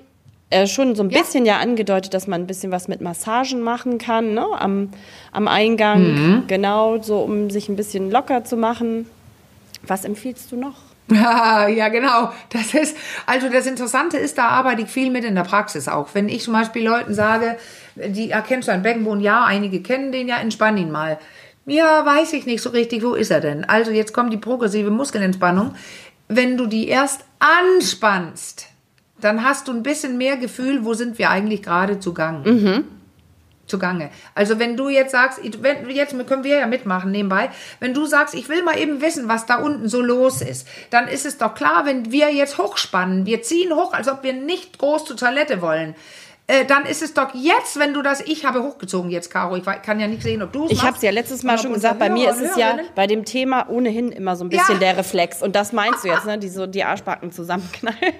[0.52, 1.54] äh, schon so ein bisschen ja.
[1.54, 4.46] ja angedeutet, dass man ein bisschen was mit Massagen machen kann, ne?
[4.58, 4.90] am,
[5.32, 6.02] am Eingang.
[6.02, 6.46] Mhm.
[6.46, 9.06] Genau, so um sich ein bisschen locker zu machen.
[9.86, 10.76] Was empfiehlst du noch?
[11.12, 12.32] Ja, genau.
[12.50, 16.08] Das ist, also das Interessante ist, da arbeite ich viel mit in der Praxis auch.
[16.14, 17.56] Wenn ich zum Beispiel Leuten sage,
[17.96, 21.18] die erkennst du einen Beckenboden, ja, einige kennen den ja, entspann ihn mal.
[21.66, 23.64] Ja, weiß ich nicht so richtig, wo ist er denn?
[23.64, 25.74] Also jetzt kommt die progressive Muskelentspannung.
[26.28, 28.68] Wenn du die erst anspannst,
[29.20, 32.50] dann hast du ein bisschen mehr Gefühl, wo sind wir eigentlich gerade zugange.
[32.50, 32.84] Mhm.
[33.72, 34.10] Zugange.
[34.34, 38.34] Also wenn du jetzt sagst, wenn, jetzt können wir ja mitmachen nebenbei, wenn du sagst,
[38.34, 41.54] ich will mal eben wissen, was da unten so los ist, dann ist es doch
[41.54, 45.62] klar, wenn wir jetzt hochspannen, wir ziehen hoch, als ob wir nicht groß zur Toilette
[45.62, 45.94] wollen,
[46.52, 49.64] äh, dann ist es doch jetzt, wenn du das, ich habe hochgezogen jetzt, Caro, ich
[49.64, 51.98] kann ja nicht sehen, ob du es Ich habe es ja letztes Mal schon gesagt,
[51.98, 54.80] bei mir ist es ja bei dem Thema ohnehin immer so ein bisschen ja.
[54.80, 57.98] der Reflex und das meinst du jetzt, ne, die so die Arschbacken zusammenknallen.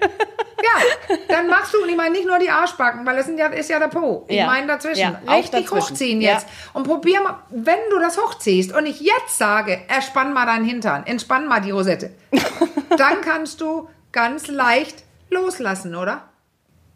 [0.63, 3.47] Ja, dann machst du, und ich meine nicht nur die Arschbacken, weil das sind ja,
[3.47, 4.23] ist ja der Po.
[4.29, 4.45] Ich ja.
[4.45, 4.97] meine dazwischen.
[4.97, 5.89] Ja, Richtig dazwischen.
[5.89, 6.47] hochziehen jetzt.
[6.47, 6.69] Ja.
[6.71, 11.05] Und probier mal, wenn du das hochziehst und ich jetzt sage, erspann mal deinen Hintern,
[11.05, 12.11] entspann mal die Rosette,
[12.97, 16.29] dann kannst du ganz leicht loslassen, oder?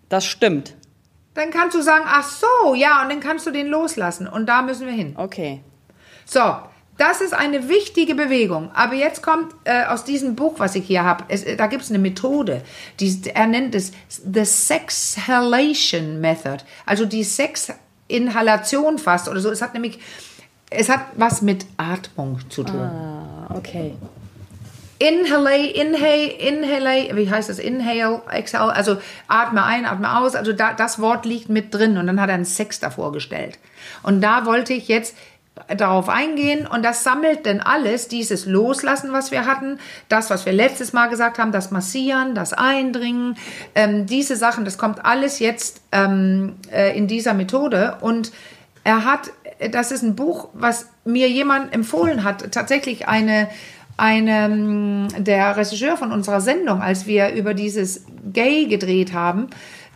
[0.08, 0.78] Das stimmt.
[1.38, 4.28] Dann kannst du sagen, ach so, ja, und dann kannst du den loslassen.
[4.28, 5.14] Und da müssen wir hin.
[5.16, 5.62] Okay.
[6.26, 6.42] So,
[6.98, 8.72] das ist eine wichtige Bewegung.
[8.74, 12.00] Aber jetzt kommt äh, aus diesem Buch, was ich hier habe, da gibt es eine
[12.00, 12.64] Methode.
[13.00, 16.64] Die, er nennt es The Sexhalation Method.
[16.88, 19.52] Also die Sexinhalation fast oder so.
[19.52, 20.00] Es hat nämlich,
[20.72, 22.82] es hat was mit Atmung zu tun.
[22.82, 23.94] Ah, okay.
[25.00, 27.60] Inhale, inhale, inhale, wie heißt das?
[27.60, 30.36] Inhale, exhale, also atme ein, atme aus.
[30.36, 31.98] Also da, das Wort liegt mit drin.
[31.98, 33.60] Und dann hat er einen Sex davor gestellt.
[34.04, 35.16] Und da wollte ich jetzt
[35.76, 36.68] darauf eingehen.
[36.68, 39.80] Und das sammelt denn alles, dieses Loslassen, was wir hatten,
[40.10, 43.38] das, was wir letztes Mal gesagt haben, das Massieren, das Eindringen,
[43.76, 47.98] ähm, diese Sachen, das kommt alles jetzt ähm, äh, in dieser Methode.
[48.02, 48.32] Und
[48.84, 49.32] er hat,
[49.72, 53.50] das ist ein Buch, was mir jemand empfohlen hat, tatsächlich eine
[53.98, 59.48] eine, der Regisseur von unserer Sendung, als wir über dieses Gay gedreht haben,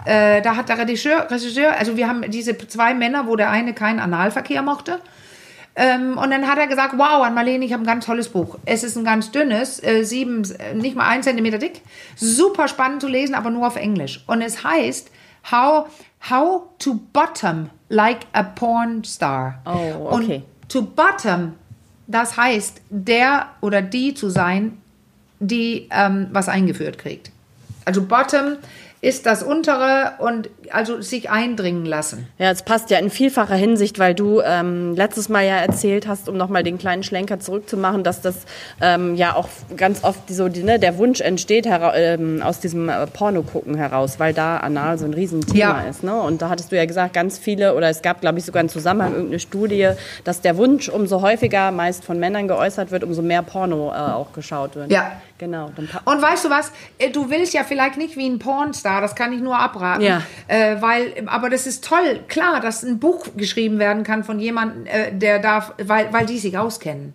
[0.05, 3.73] äh, da hat der Regisseur, Regisseur, also wir haben diese zwei Männer, wo der eine
[3.73, 4.99] keinen Analverkehr mochte.
[5.75, 8.57] Ähm, und dann hat er gesagt, wow, an Marlene, ich habe ein ganz tolles Buch.
[8.65, 11.81] Es ist ein ganz dünnes, äh, sieben, nicht mal ein Zentimeter dick.
[12.15, 14.23] Super spannend zu lesen, aber nur auf Englisch.
[14.27, 15.11] Und es heißt
[15.49, 15.87] How,
[16.29, 19.61] how to Bottom Like a Porn Star.
[19.65, 20.43] Oh, okay.
[20.43, 21.53] Und to Bottom
[22.07, 24.77] das heißt, der oder die zu sein,
[25.39, 27.31] die ähm, was eingeführt kriegt.
[27.85, 28.57] Also Bottom
[29.01, 32.27] ist das untere und also sich eindringen lassen.
[32.37, 36.29] Ja, es passt ja in vielfacher Hinsicht, weil du ähm, letztes Mal ja erzählt hast,
[36.29, 38.35] um nochmal den kleinen Schlenker zurückzumachen, dass das
[38.81, 43.75] ähm, ja auch ganz oft so ne, der Wunsch entsteht ähm, aus diesem äh, Porno-Gucken
[43.75, 45.89] heraus, weil da anal so ein Riesenthema ja.
[45.89, 46.03] ist.
[46.03, 46.13] Ne?
[46.13, 48.69] Und da hattest du ja gesagt, ganz viele, oder es gab, glaube ich, sogar einen
[48.69, 49.89] Zusammenhang, irgendeine Studie,
[50.23, 54.33] dass der Wunsch umso häufiger meist von Männern geäußert wird, umso mehr Porno äh, auch
[54.33, 54.91] geschaut wird.
[54.91, 55.11] Ja.
[55.41, 55.71] Genau.
[56.05, 56.71] und weißt du was?
[56.99, 60.03] Äh, du willst ja vielleicht nicht wie ein Pornstar, das kann ich nur abraten.
[60.03, 60.21] Ja.
[60.47, 64.85] Äh, weil, aber das ist toll, klar, dass ein Buch geschrieben werden kann von jemandem,
[64.85, 67.13] äh, der darf, weil, weil die sich auskennen.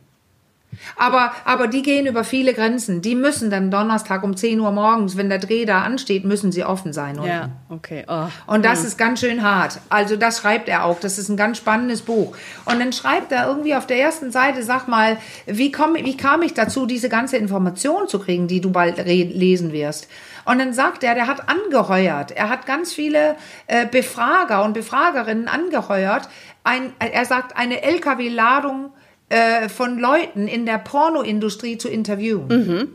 [0.96, 3.02] Aber, aber die gehen über viele Grenzen.
[3.02, 6.64] Die müssen dann Donnerstag um 10 Uhr morgens, wenn der Dreh da ansteht, müssen sie
[6.64, 7.18] offen sein.
[7.18, 7.30] Unten.
[7.30, 8.04] Ja, okay.
[8.08, 8.26] Oh.
[8.46, 8.86] Und das hm.
[8.86, 9.80] ist ganz schön hart.
[9.88, 11.00] Also das schreibt er auch.
[11.00, 12.36] Das ist ein ganz spannendes Buch.
[12.64, 16.42] Und dann schreibt er irgendwie auf der ersten Seite, sag mal, wie, komm, wie kam
[16.42, 20.08] ich dazu, diese ganze Information zu kriegen, die du bald lesen wirst?
[20.46, 22.30] Und dann sagt er, der hat angeheuert.
[22.30, 26.28] Er hat ganz viele äh, Befrager und Befragerinnen angeheuert.
[26.64, 28.92] Ein, er sagt, eine LKW-Ladung
[29.28, 32.46] äh, von Leuten in der Pornoindustrie zu interviewen.
[32.48, 32.88] Mhm.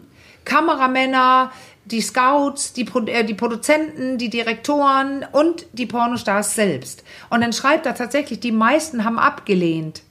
[0.45, 1.51] Kameramänner,
[1.85, 7.03] die Scouts, die, äh, die Produzenten, die Direktoren und die Pornostars selbst.
[7.29, 10.03] Und dann schreibt er tatsächlich, die meisten haben abgelehnt.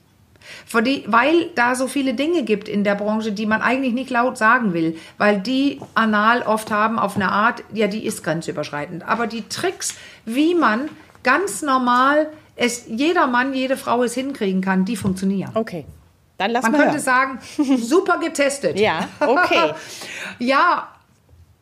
[0.85, 4.37] Die, weil da so viele Dinge gibt in der Branche, die man eigentlich nicht laut
[4.37, 9.07] sagen will, weil die anal oft haben auf eine Art, ja, die ist grenzüberschreitend.
[9.07, 10.89] Aber die Tricks, wie man
[11.23, 15.51] ganz normal es jeder Mann, jede Frau es hinkriegen kann, die funktionieren.
[15.53, 15.85] Okay.
[16.37, 17.39] Dann lass Man mal könnte sagen,
[17.77, 18.79] super getestet.
[18.79, 19.73] ja, okay.
[20.39, 20.87] ja,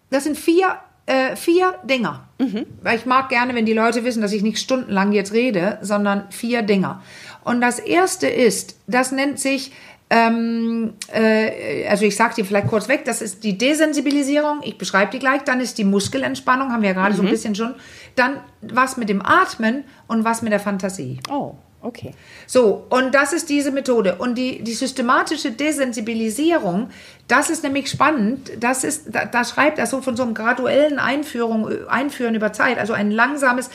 [0.09, 2.28] das sind vier, äh, vier Dinger.
[2.39, 2.65] Mhm.
[2.81, 6.23] Weil ich mag gerne, wenn die Leute wissen, dass ich nicht stundenlang jetzt rede, sondern
[6.31, 7.03] vier Dinger.
[7.43, 9.71] Und das erste ist, das nennt sich
[10.09, 15.11] ähm, äh, also ich sage dir vielleicht kurz weg, das ist die Desensibilisierung, ich beschreibe
[15.11, 17.17] die gleich, dann ist die Muskelentspannung, haben wir ja gerade mhm.
[17.17, 17.31] so ein mhm.
[17.31, 17.75] bisschen schon,
[18.15, 21.19] dann was mit dem Atmen und was mit der Fantasie.
[21.29, 21.53] Oh.
[21.81, 22.11] Okay.
[22.45, 24.15] So, und das ist diese Methode.
[24.15, 26.89] Und die, die systematische Desensibilisierung,
[27.27, 28.51] das ist nämlich spannend.
[28.59, 32.77] Das ist, da, da schreibt er so von so einem graduellen Einführung, Einführen über Zeit,
[32.77, 33.69] also ein langsames,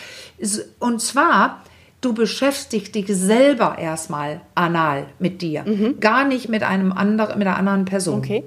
[0.80, 1.62] und zwar,
[2.02, 5.98] du beschäftigst dich selber erstmal anal mit dir, mhm.
[6.00, 8.18] gar nicht mit einem anderen, mit einer anderen Person.
[8.18, 8.44] Okay.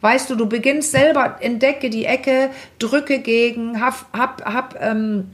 [0.00, 5.30] Weißt du, du beginnst selber, entdecke die Ecke, drücke gegen, hab, hab, hab ähm,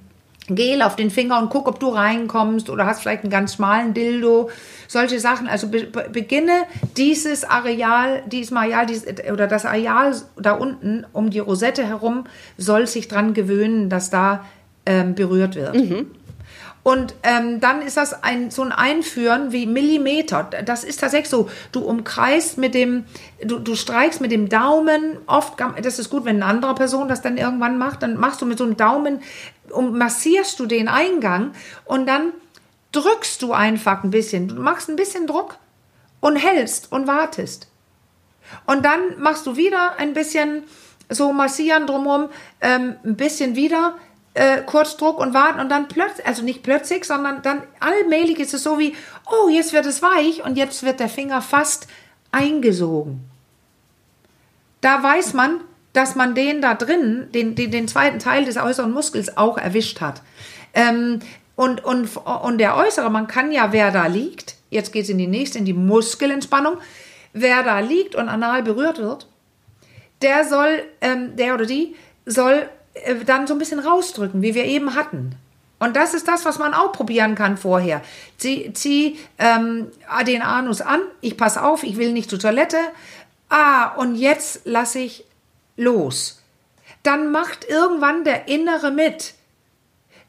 [0.48, 3.94] Gel auf den Finger und guck, ob du reinkommst oder hast vielleicht einen ganz schmalen
[3.94, 4.50] Dildo.
[4.88, 5.46] Solche Sachen.
[5.48, 6.64] Also be beginne
[6.96, 12.24] dieses Areal, dieses Areal dieses, oder das Areal da unten um die Rosette herum
[12.58, 14.44] soll sich dran gewöhnen, dass da
[14.84, 15.76] ähm, berührt wird.
[15.76, 16.06] Mhm.
[16.84, 20.48] Und ähm, dann ist das ein, so ein Einführen wie Millimeter.
[20.64, 21.48] Das ist tatsächlich so.
[21.70, 23.04] Du umkreist mit dem,
[23.44, 25.18] du, du streichst mit dem Daumen.
[25.26, 28.02] Oft, das ist gut, wenn eine andere Person das dann irgendwann macht.
[28.02, 29.20] Dann machst du mit so einem Daumen,
[29.72, 31.52] um, massierst du den Eingang
[31.84, 32.32] und dann
[32.92, 34.48] drückst du einfach ein bisschen.
[34.48, 35.58] Du machst ein bisschen Druck
[36.20, 37.68] und hältst und wartest.
[38.66, 40.64] Und dann machst du wieder ein bisschen
[41.08, 42.28] so massieren drumherum,
[42.60, 43.96] ähm, ein bisschen wieder
[44.34, 48.62] äh, Kurzdruck und warten und dann plötzlich, also nicht plötzlich, sondern dann allmählich ist es
[48.62, 48.94] so wie,
[49.30, 51.86] oh, jetzt wird es weich und jetzt wird der Finger fast
[52.30, 53.20] eingesogen.
[54.80, 55.60] Da weiß man,
[55.92, 60.00] dass man den da drin, den, den, den zweiten Teil des äußeren Muskels auch erwischt
[60.00, 60.22] hat.
[60.74, 61.20] Ähm,
[61.54, 65.18] und, und, und der äußere, man kann ja, wer da liegt, jetzt geht es in
[65.18, 66.78] die nächste, in die Muskelentspannung,
[67.32, 69.26] wer da liegt und anal berührt wird,
[70.22, 74.64] der soll, ähm, der oder die soll äh, dann so ein bisschen rausdrücken, wie wir
[74.64, 75.34] eben hatten.
[75.78, 78.02] Und das ist das, was man auch probieren kann vorher.
[78.38, 79.88] Zieh, zieh ähm,
[80.26, 82.78] den Anus an, ich pass auf, ich will nicht zur Toilette.
[83.48, 85.24] Ah, und jetzt lasse ich
[85.82, 86.42] los.
[87.02, 89.34] Dann macht irgendwann der Innere mit.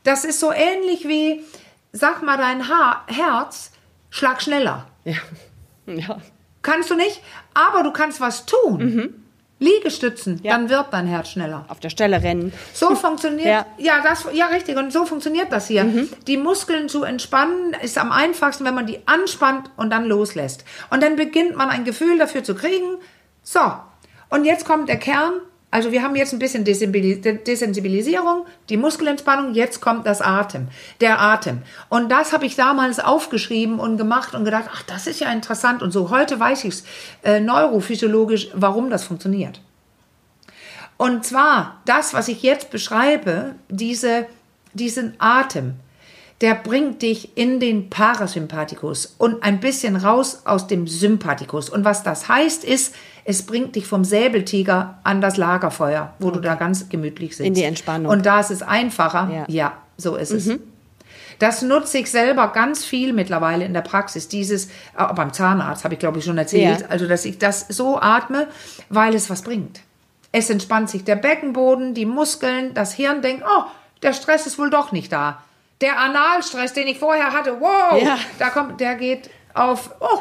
[0.03, 1.43] Das ist so ähnlich wie,
[1.91, 3.71] sag mal, dein Haar, Herz,
[4.09, 4.87] schlag schneller.
[5.05, 5.15] Ja.
[5.85, 6.17] ja.
[6.61, 7.21] Kannst du nicht,
[7.53, 8.77] aber du kannst was tun.
[8.77, 9.23] Mhm.
[9.59, 10.51] Liegestützen, ja.
[10.51, 11.65] dann wird dein Herz schneller.
[11.69, 12.51] Auf der Stelle rennen.
[12.73, 15.85] So funktioniert, ja, ja, das, ja richtig, und so funktioniert das hier.
[15.85, 16.09] Mhm.
[16.27, 20.65] Die Muskeln zu entspannen ist am einfachsten, wenn man die anspannt und dann loslässt.
[20.89, 22.97] Und dann beginnt man ein Gefühl dafür zu kriegen.
[23.41, 23.61] So,
[24.33, 25.33] und jetzt kommt der Kern.
[25.69, 30.69] Also wir haben jetzt ein bisschen Desensibilisierung, die Muskelentspannung, jetzt kommt das Atem,
[31.01, 31.61] der Atem.
[31.89, 35.83] Und das habe ich damals aufgeschrieben und gemacht und gedacht, ach, das ist ja interessant
[35.83, 36.09] und so.
[36.09, 36.83] Heute weiß ich es
[37.23, 39.61] äh, neurophysiologisch, warum das funktioniert.
[40.97, 44.25] Und zwar das, was ich jetzt beschreibe, diese,
[44.73, 45.75] diesen Atem,
[46.41, 51.69] der bringt dich in den Parasympathikus und ein bisschen raus aus dem Sympathikus.
[51.69, 56.35] Und was das heißt, ist, es bringt dich vom Säbeltiger an das Lagerfeuer, wo okay.
[56.35, 57.47] du da ganz gemütlich sitzt.
[57.47, 58.11] In die Entspannung.
[58.11, 59.29] Und da ist es einfacher.
[59.31, 60.47] Ja, ja so ist es.
[60.47, 60.59] Mhm.
[61.39, 64.27] Das nutze ich selber ganz viel mittlerweile in der Praxis.
[64.27, 66.87] Dieses, äh, beim Zahnarzt habe ich glaube ich schon erzählt, ja.
[66.87, 68.47] also dass ich das so atme,
[68.89, 69.81] weil es was bringt.
[70.31, 73.63] Es entspannt sich der Beckenboden, die Muskeln, das Hirn denkt, oh,
[74.01, 75.43] der Stress ist wohl doch nicht da.
[75.81, 78.17] Der Analstress, den ich vorher hatte, wow, ja.
[78.39, 80.19] da kommt, der geht auf, oh,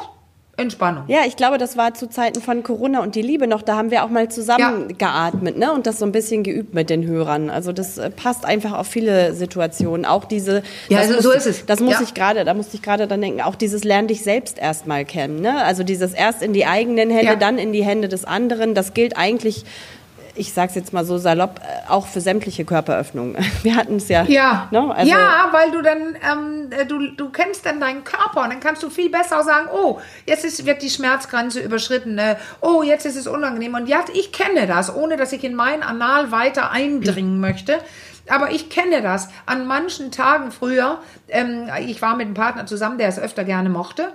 [0.59, 1.05] Entspannung.
[1.09, 3.63] Ja, ich glaube, das war zu Zeiten von Corona und die Liebe noch.
[3.63, 4.97] Da haben wir auch mal zusammen ja.
[4.99, 5.73] geatmet ne?
[5.73, 7.49] und das so ein bisschen geübt mit den Hörern.
[7.49, 10.05] Also das äh, passt einfach auf viele Situationen.
[10.05, 10.63] Auch diese.
[10.91, 11.65] Ja, also muss, so ist es.
[11.65, 12.03] Das muss ja.
[12.03, 13.41] ich gerade, da musste ich gerade dann denken.
[13.41, 15.41] Auch dieses Lern dich selbst erstmal kennen.
[15.41, 15.65] Ne?
[15.65, 17.37] Also dieses erst in die eigenen Hände, ja.
[17.37, 18.75] dann in die Hände des anderen.
[18.75, 19.65] Das gilt eigentlich
[20.35, 23.37] ich sag's jetzt mal so salopp, äh, auch für sämtliche Körperöffnungen.
[23.63, 24.23] Wir hatten es ja.
[24.25, 24.69] Ja.
[24.71, 24.95] Ne?
[24.95, 28.61] Also ja, weil du dann, ähm, äh, du, du kennst dann deinen Körper und dann
[28.61, 33.07] kannst du viel besser sagen, oh, jetzt ist, wird die Schmerzgrenze überschritten, äh, oh, jetzt
[33.07, 33.75] ist es unangenehm.
[33.75, 37.79] Und ja, ich kenne das, ohne dass ich in mein Anal weiter eindringen möchte.
[38.29, 39.29] Aber ich kenne das.
[39.47, 43.69] An manchen Tagen früher, ähm, ich war mit einem Partner zusammen, der es öfter gerne
[43.69, 44.13] mochte,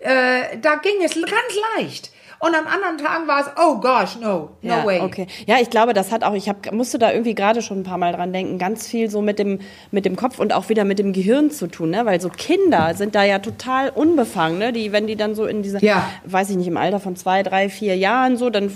[0.00, 1.32] äh, da ging es ganz
[1.76, 2.10] leicht.
[2.42, 5.00] Und an anderen Tagen war es, oh gosh, no, no ja, way.
[5.02, 5.26] Okay.
[5.46, 7.98] Ja, ich glaube, das hat auch, ich hab, musste da irgendwie gerade schon ein paar
[7.98, 9.58] Mal dran denken, ganz viel so mit dem,
[9.90, 12.06] mit dem Kopf und auch wieder mit dem Gehirn zu tun, ne?
[12.06, 14.72] weil so Kinder sind da ja total unbefangen, ne?
[14.72, 16.08] die, wenn die dann so in dieser, ja.
[16.24, 18.70] weiß ich nicht, im Alter von zwei, drei, vier Jahren so, dann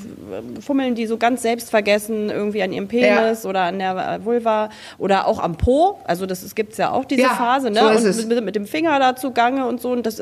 [0.60, 3.48] fummeln die so ganz selbstvergessen irgendwie an ihrem Penis ja.
[3.48, 7.22] oder an der Vulva oder auch am Po, also das, es gibt ja auch diese
[7.22, 7.80] ja, Phase, ne?
[7.98, 10.20] So und mit, mit, dem Finger da zugange und so und das,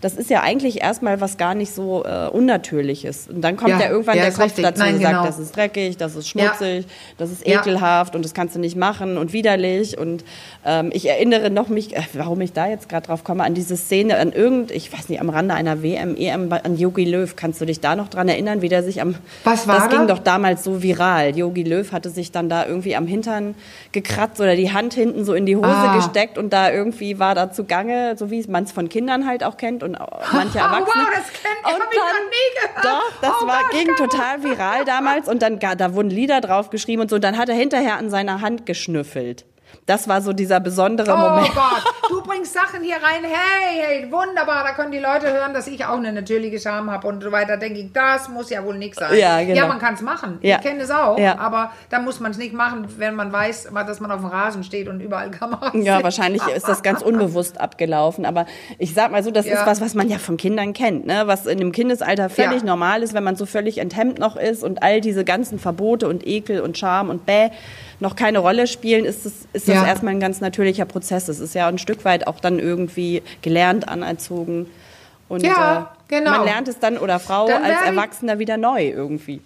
[0.00, 2.28] das ist ja eigentlich erstmal was gar nicht so äh,
[2.78, 3.28] Natürliches.
[3.28, 4.64] Und dann kommt ja, ja irgendwann ja, der Kopf richtig.
[4.64, 5.26] dazu Nein, und sagt, genau.
[5.26, 6.90] das ist dreckig, das ist schmutzig, ja.
[7.18, 9.98] das ist ekelhaft und das kannst du nicht machen und widerlich.
[9.98, 10.24] Und
[10.64, 13.76] ähm, ich erinnere noch mich, äh, warum ich da jetzt gerade drauf komme, an diese
[13.76, 17.34] Szene, an irgend, ich weiß nicht, am Rande einer WM, EM, an Yogi Löw.
[17.36, 19.14] Kannst du dich da noch dran erinnern, wie der sich am.
[19.44, 19.96] Was war Das da?
[19.96, 21.36] ging doch damals so viral.
[21.36, 23.54] Yogi Löw hatte sich dann da irgendwie am Hintern
[23.92, 25.96] gekratzt oder die Hand hinten so in die Hose Ah.
[25.96, 29.56] gesteckt und da irgendwie war da zugange, so wie man es von Kindern halt auch
[29.56, 31.04] kennt und auch manche Oh, wow, Erwachsene.
[31.14, 35.58] das kenn ich, Und hab Doch, das Oh war, ging total viral damals und dann
[35.58, 37.16] da wurden Lieder drauf geschrieben und so.
[37.16, 39.44] Und dann hat er hinterher an seiner Hand geschnüffelt.
[39.88, 41.48] Das war so dieser besondere Oh Moment.
[41.54, 43.22] Gott, du bringst Sachen hier rein.
[43.24, 44.62] Hey, hey, wunderbar.
[44.62, 47.56] Da können die Leute hören, dass ich auch eine natürliche Scham habe und so weiter.
[47.56, 49.16] Denke ich, das muss ja wohl nichts sein.
[49.18, 49.54] Ja, genau.
[49.56, 50.40] Ja, man kann es machen.
[50.42, 50.56] Ja.
[50.56, 51.18] Ich kenne es auch.
[51.18, 51.38] Ja.
[51.38, 54.62] Aber da muss man es nicht machen, wenn man weiß, dass man auf dem Rasen
[54.62, 56.04] steht und überall Kameras Ja, sind.
[56.04, 58.26] wahrscheinlich ist das ganz unbewusst abgelaufen.
[58.26, 58.44] Aber
[58.78, 61.22] ich sag mal so, das ist was, was man ja von Kindern kennt, ne?
[61.24, 64.82] Was in dem Kindesalter völlig normal ist, wenn man so völlig enthemmt noch ist und
[64.82, 67.48] all diese ganzen Verbote und Ekel und Scham und Bäh
[68.00, 69.86] noch keine Rolle spielen, ist das, ist das Ja.
[69.88, 71.28] erstmal ein ganz natürlicher Prozess.
[71.28, 74.66] Es ist ja ein Stück weit auch dann irgendwie gelernt, anerzogen.
[75.28, 76.30] Und Ja, äh, genau.
[76.30, 79.40] man lernt es dann oder Frau Dann als Erwachsener wieder neu irgendwie.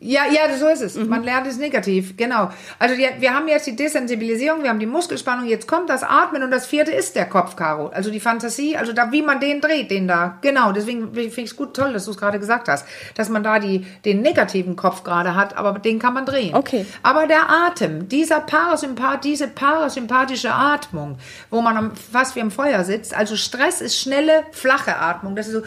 [0.00, 0.94] Ja, ja, so ist es.
[0.94, 1.08] Mhm.
[1.08, 2.50] Man lernt es negativ, genau.
[2.78, 6.44] Also die, wir haben jetzt die Desensibilisierung, wir haben die Muskelspannung, jetzt kommt das Atmen
[6.44, 7.88] und das vierte ist der Kopf, Caro.
[7.88, 10.38] Also die Fantasie, also da, wie man den dreht, den da.
[10.40, 13.42] Genau, deswegen finde ich es gut, toll, dass du es gerade gesagt hast, dass man
[13.42, 16.54] da die, den negativen Kopf gerade hat, aber den kann man drehen.
[16.54, 16.86] Okay.
[17.02, 21.18] Aber der Atem, dieser Parasympath, diese parasympathische Atmung,
[21.50, 25.48] wo man am, fast wie am Feuer sitzt, also Stress ist schnelle, flache Atmung, das
[25.48, 25.62] ist so,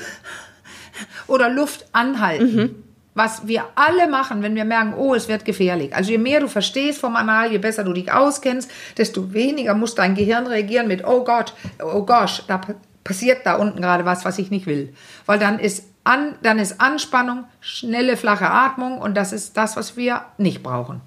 [1.28, 2.91] oder Luft anhalten.
[3.14, 5.94] Was wir alle machen, wenn wir merken, oh, es wird gefährlich.
[5.94, 9.96] Also je mehr du verstehst vom Anal, je besser du dich auskennst, desto weniger muss
[9.96, 14.24] dein Gehirn reagieren mit, oh Gott, oh gosh, da pa- passiert da unten gerade was,
[14.24, 14.94] was ich nicht will.
[15.26, 19.98] Weil dann ist, an, dann ist Anspannung, schnelle, flache Atmung und das ist das, was
[19.98, 21.02] wir nicht brauchen.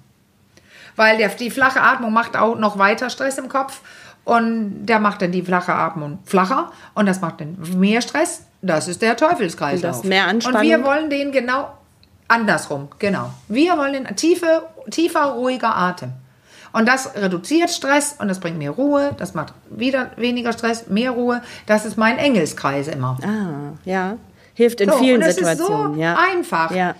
[0.95, 3.81] Weil der, die flache Atmung macht auch noch weiter Stress im Kopf
[4.25, 8.45] und der macht dann die flache Atmung flacher und das macht dann mehr Stress.
[8.61, 9.95] Das ist der Teufelskreislauf.
[9.95, 10.61] Und das mehr Anspannung.
[10.61, 11.69] Und wir wollen den genau
[12.27, 13.31] andersrum, genau.
[13.47, 16.13] Wir wollen tiefe, tiefer, ruhiger Atem.
[16.75, 21.11] Und das reduziert Stress und das bringt mehr Ruhe, das macht wieder weniger Stress, mehr
[21.11, 21.41] Ruhe.
[21.67, 23.17] Das ist mein Engelskreis immer.
[23.23, 24.17] Ah, ja.
[24.53, 25.91] Hilft in So, vielen und Situationen.
[25.91, 26.17] ist so ja.
[26.17, 26.71] einfach.
[26.71, 26.95] Ja.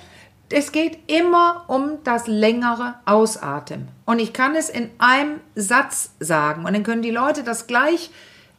[0.50, 3.90] Es geht immer um das längere Ausatmen.
[4.06, 6.64] Und ich kann es in einem Satz sagen.
[6.66, 8.12] Und dann können die Leute das gleich,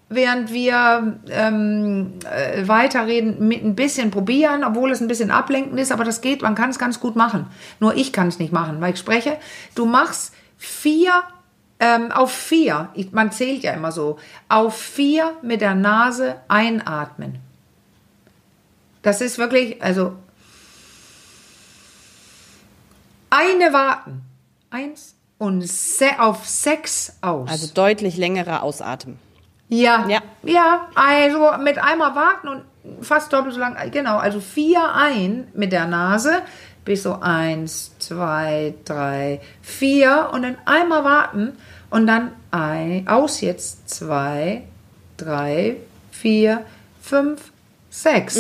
[0.09, 5.92] während wir ähm, äh, weiterreden, mit ein bisschen probieren, obwohl es ein bisschen ablenkend ist.
[5.92, 7.47] Aber das geht, man kann es ganz gut machen.
[7.81, 9.37] Nur ich kann es nicht machen, weil ich spreche.
[9.75, 11.23] Du machst vier
[11.79, 17.38] ähm, auf vier, ich, man zählt ja immer so, auf vier mit der Nase einatmen.
[19.03, 20.14] Das ist wirklich, also
[23.31, 24.23] eine warten.
[24.71, 27.49] Eins und se auf sechs aus.
[27.49, 29.19] Also deutlich längerer Ausatmen.
[29.68, 30.20] Ja, Ja.
[30.42, 32.62] ja, also mit einmal warten und
[33.00, 33.76] fast doppelt so lang.
[33.90, 36.42] Genau, also vier ein mit der Nase
[36.85, 41.52] bis so eins, zwei, drei, vier und dann einmal warten
[41.90, 44.62] und dann ein, aus jetzt zwei,
[45.16, 45.76] drei,
[46.12, 46.64] vier,
[47.02, 47.50] fünf,
[47.90, 48.37] sechs.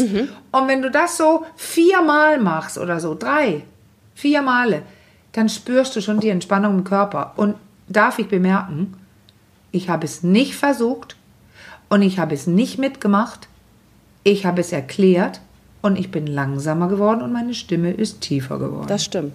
[0.52, 3.64] Und wenn du das so viermal machst oder so, drei,
[4.14, 4.82] vier Male,
[5.32, 7.32] dann spürst du schon die Entspannung im Körper.
[7.36, 7.56] Und
[7.88, 8.94] darf ich bemerken,
[9.72, 11.15] ich habe es nicht versucht
[11.88, 13.48] und ich habe es nicht mitgemacht.
[14.24, 15.40] Ich habe es erklärt
[15.82, 18.86] und ich bin langsamer geworden und meine Stimme ist tiefer geworden.
[18.88, 19.32] Das stimmt.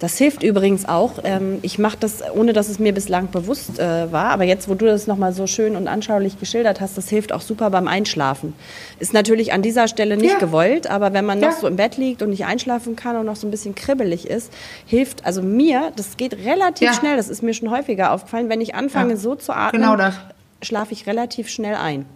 [0.00, 1.18] Das hilft übrigens auch.
[1.24, 4.72] Ähm, ich mache das, ohne dass es mir bislang bewusst äh, war, aber jetzt, wo
[4.74, 8.54] du das nochmal so schön und anschaulich geschildert hast, das hilft auch super beim Einschlafen.
[8.98, 10.38] Ist natürlich an dieser Stelle nicht Ja.
[10.38, 11.56] gewollt, aber wenn man noch Ja.
[11.60, 14.50] so im Bett liegt und nicht einschlafen kann und noch so ein bisschen kribbelig ist,
[14.86, 16.94] hilft, also mir, das geht relativ Ja.
[16.94, 20.14] schnell, das ist mir schon häufiger aufgefallen, wenn ich anfange so zu atmen, Genau das.
[20.62, 22.06] Schlafe ich relativ schnell ein.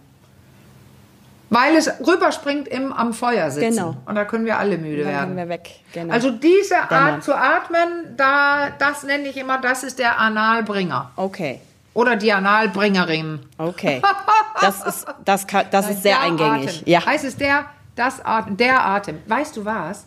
[1.51, 3.75] Weil es rüberspringt im am Feuer sitzen.
[3.75, 3.95] Genau.
[4.05, 5.27] Und da können wir alle müde Dann werden.
[5.29, 5.69] gehen wir weg.
[5.93, 6.13] Genau.
[6.13, 6.77] Also diese.
[6.89, 11.11] Art zu atmen, da, das nenne ich immer, das ist der Analbringer.
[11.15, 11.61] okay.
[11.93, 13.39] Oder die Analbringerin.
[13.57, 14.01] Okay.
[14.61, 16.79] Das ist, das kann, das ist sehr eingängig.
[16.79, 16.83] Atem.
[16.85, 17.05] Ja.
[17.05, 19.21] Heißt es der, das Atem, der Atem.
[19.27, 20.05] Weißt du was?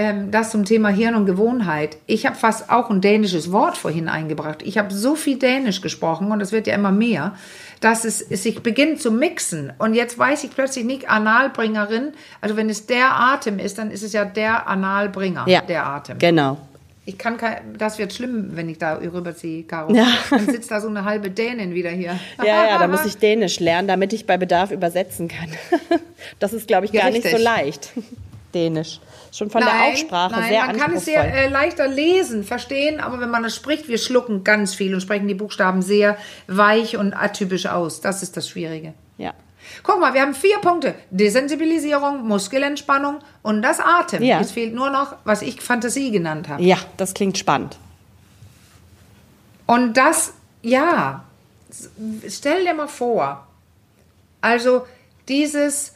[0.00, 1.96] Ähm, das zum Thema Hirn und Gewohnheit.
[2.06, 4.62] Ich habe fast auch ein dänisches Wort vorhin eingebracht.
[4.62, 7.34] Ich habe so viel Dänisch gesprochen und es wird ja immer mehr,
[7.80, 9.72] dass es, es sich beginnt zu mixen.
[9.78, 12.12] Und jetzt weiß ich plötzlich nicht Analbringerin.
[12.40, 15.62] Also wenn es der Atem ist, dann ist es ja der Analbringer, Ja.
[15.62, 16.18] der Atem.
[16.18, 16.58] Genau.
[17.04, 19.92] Ich kann kein, das wird schlimm, wenn ich da rüberziehe, Caro.
[19.94, 20.06] Ja.
[20.30, 22.18] Dann sitzt da so eine halbe Dänin wieder hier.
[22.38, 25.48] Ja, ja, da muss ich Dänisch lernen, damit ich bei Bedarf übersetzen kann.
[26.38, 27.90] Das ist, glaube ich, gar Ja, nicht so leicht.
[28.54, 29.00] Dänisch.
[29.32, 33.20] Schon von der Aussprache nein, sehr man kann es sehr äh, leichter lesen, verstehen, aber
[33.20, 37.14] wenn man es spricht, wir schlucken ganz viel und sprechen die Buchstaben sehr weich und
[37.14, 38.00] atypisch aus.
[38.00, 38.94] Das ist das Schwierige.
[39.16, 39.34] ja.
[39.82, 40.94] Guck mal, wir haben vier Punkte.
[41.10, 44.22] Desensibilisierung, Muskelentspannung und das Atem.
[44.22, 44.40] Ja.
[44.40, 46.62] Es fehlt nur noch, was ich Fantasie genannt habe.
[46.62, 47.76] ja, das klingt spannend.
[49.66, 50.32] Und das,
[50.62, 51.24] ja,
[52.28, 53.46] stell dir mal vor,
[54.40, 54.86] also
[55.28, 55.92] dieses,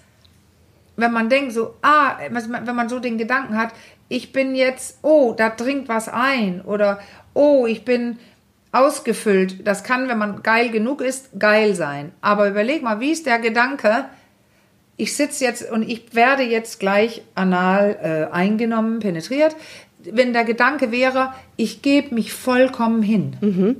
[0.97, 3.70] wenn man denkt so, ah, wenn man so den Gedanken hat,
[4.09, 7.01] ich bin jetzt, oh, da dringt was ein oder
[7.34, 8.18] oh, ich bin
[8.72, 9.66] ausgefüllt.
[9.66, 12.12] Das kann, wenn man geil genug ist, geil sein.
[12.20, 14.07] Aber überleg mal, wie ist der Gedanke,
[14.97, 17.97] ich sitze jetzt und ich werde jetzt gleich anal
[18.30, 19.57] äh, eingenommen, penetriert.
[19.99, 23.36] Wenn der Gedanke wäre, ich gebe mich vollkommen hin.
[23.40, 23.76] Mhm.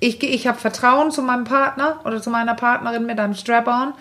[0.00, 3.94] Ich, ich habe Vertrauen zu meinem Partner oder zu meiner Partnerin mit einem Strap-on,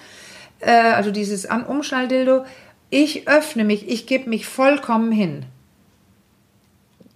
[0.65, 2.45] äh, also dieses Umschnalldildo.
[2.89, 5.45] Ich öffne mich, ich gebe mich vollkommen hin.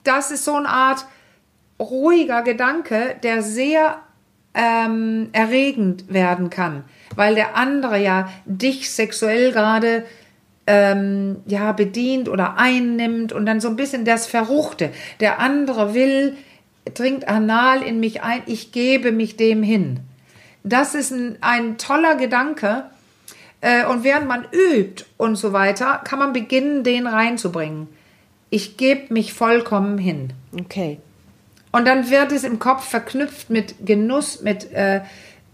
[0.04, 1.06] Das ist so eine Art
[1.80, 4.00] ruhiger Gedanke, der sehr
[4.54, 6.84] ähm, erregend werden kann,
[7.16, 10.04] weil der andere ja dich sexuell gerade
[10.66, 14.92] ähm, ja bedient oder einnimmt und dann so ein bisschen das Verruchte.
[15.20, 16.36] Der andere will,
[16.94, 20.00] dringt anal in mich ein, ich gebe mich dem hin.
[20.64, 22.86] Das ist ein, ein toller Gedanke.
[23.62, 27.88] Äh, und während man übt und so weiter, kann man beginnen, den reinzubringen.
[28.50, 30.34] Ich gebe mich vollkommen hin.
[30.60, 31.00] Okay.
[31.72, 35.02] Und dann wird es im Kopf verknüpft mit Genuss, mit äh,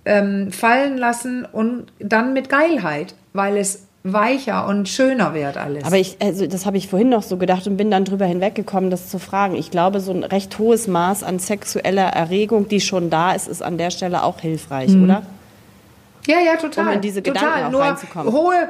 [0.06, 5.86] ähm, Fallen lassen und dann mit Geilheit, weil es weicher und schöner wird alles.
[5.86, 8.90] Aber ich, also das habe ich vorhin noch so gedacht und bin dann drüber hinweggekommen,
[8.90, 9.56] das zu fragen.
[9.56, 13.64] Ich glaube, so ein recht hohes Maß an sexueller Erregung, die schon da ist, ist
[13.64, 15.06] an der Stelle auch hilfreich, mhm.
[15.06, 15.24] oder?
[16.28, 16.88] Ja, ja, total.
[16.88, 17.66] Um in diese Gedanken total.
[17.66, 18.34] auch Nur reinzukommen.
[18.34, 18.70] Hohe,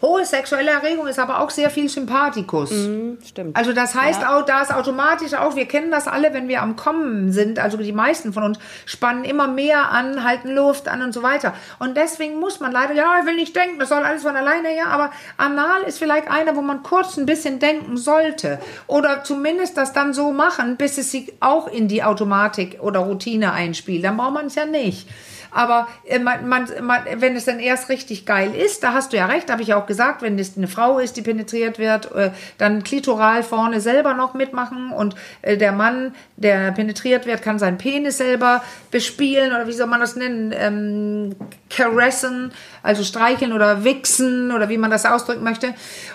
[0.00, 2.70] Hohe sexuelle Erregung ist aber auch sehr viel Sympathikus.
[2.70, 3.56] Mm, stimmt.
[3.56, 4.36] Also das heißt ja.
[4.36, 7.76] auch, da ist automatisch auch, wir kennen das alle, wenn wir am Kommen sind, also
[7.78, 11.52] die meisten von uns spannen immer mehr an, halten Luft an und so weiter.
[11.80, 14.68] Und deswegen muss man leider, ja, ich will nicht denken, das soll alles von alleine
[14.68, 18.60] her, aber anal ist vielleicht einer, wo man kurz ein bisschen denken sollte.
[18.86, 23.52] Oder zumindest das dann so machen, bis es sich auch in die Automatik oder Routine
[23.52, 24.04] einspielt.
[24.04, 25.08] Dann braucht man es ja nicht.
[25.50, 29.16] Aber äh, man, man, man, wenn es dann erst richtig geil ist, da hast du
[29.16, 32.30] ja recht, habe ich auch gesagt, wenn es eine Frau ist, die penetriert wird, äh,
[32.58, 37.78] dann klitoral vorne selber noch mitmachen und äh, der Mann, der penetriert wird, kann seinen
[37.78, 41.36] Penis selber bespielen oder wie soll man das nennen, ähm,
[41.70, 45.74] caressen, also streicheln oder wichsen oder wie man das ausdrücken möchte.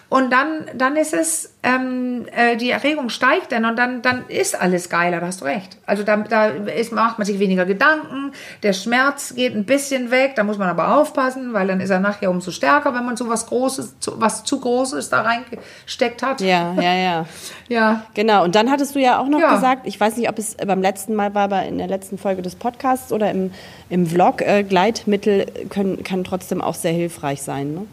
[0.10, 4.60] Und dann, dann ist es, ähm, äh, die Erregung steigt dann und dann, dann ist
[4.60, 5.78] alles geiler, da hast du recht.
[5.86, 8.32] Also da, da ist, macht man sich weniger Gedanken,
[8.62, 12.00] der Schmerz geht ein bisschen weg, da muss man aber aufpassen, weil dann ist er
[12.00, 16.42] nachher umso stärker, wenn man so was Großes, was zu Großes da reingesteckt hat.
[16.42, 17.26] Ja, ja, ja.
[17.70, 18.04] ja.
[18.14, 19.56] Genau, und dann hattest du ja auch noch ja.
[19.56, 22.42] gesagt, ich weiß nicht, ob es beim letzten Mal war, aber in der letzten Folge
[22.42, 23.52] des Podcasts oder im,
[23.90, 27.86] im Vlog, äh, Gleitmittel können, kann trotzdem auch sehr hilfreich sein, ne?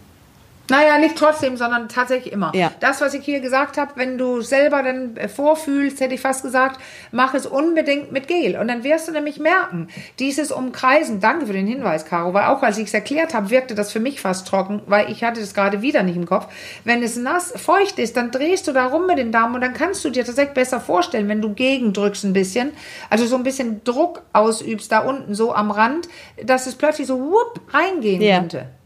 [0.71, 2.53] Naja, nicht trotzdem, sondern tatsächlich immer.
[2.55, 2.73] Ja.
[2.81, 6.43] Das, was ich hier gesagt habe, wenn du selber dann äh, vorfühlst, hätte ich fast
[6.43, 6.81] gesagt,
[7.13, 8.57] mach es unbedingt mit Gel.
[8.57, 12.63] Und dann wirst du nämlich merken, dieses Umkreisen, danke für den Hinweis, Caro, weil auch
[12.63, 15.55] als ich es erklärt habe, wirkte das für mich fast trocken, weil ich hatte das
[15.55, 16.47] gerade wieder nicht im Kopf.
[16.85, 19.75] Wenn es nass, feucht ist, dann drehst du da rum mit den Daumen und dann
[19.75, 22.73] kannst du dir tatsächlich besser vorstellen, wenn du gegendrückst ein bisschen,
[23.09, 26.09] also so ein bisschen Druck ausübst da unten, so am Rand,
[26.45, 28.39] dass es plötzlich so whoop, reingehen ja.
[28.39, 28.80] könnte.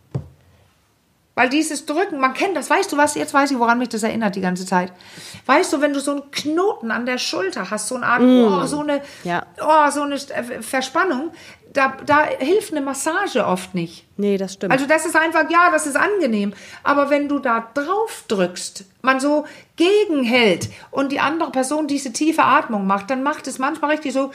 [1.35, 4.05] Weil dieses Drücken, man kennt das, weißt du was, jetzt weiß ich, woran mich das
[4.05, 4.93] erinnert die ganze Zeit.
[5.47, 8.45] Weißt du, wenn du so einen Knoten an der Schulter hast, so eine Art, mm.
[8.45, 9.45] oh, so eine, ja.
[9.61, 11.33] oh, so eine äh, Verspannung,
[11.73, 14.07] da, da hilft eine Massage oft nicht.
[14.17, 14.73] Nee, das stimmt.
[14.73, 16.55] Also das ist einfach, ja, das ist angenehm.
[16.85, 22.45] Aber wenn du da drauf drückst, man so gegenhält und die andere Person diese tiefe
[22.45, 24.31] Atmung macht, dann macht es manchmal richtig so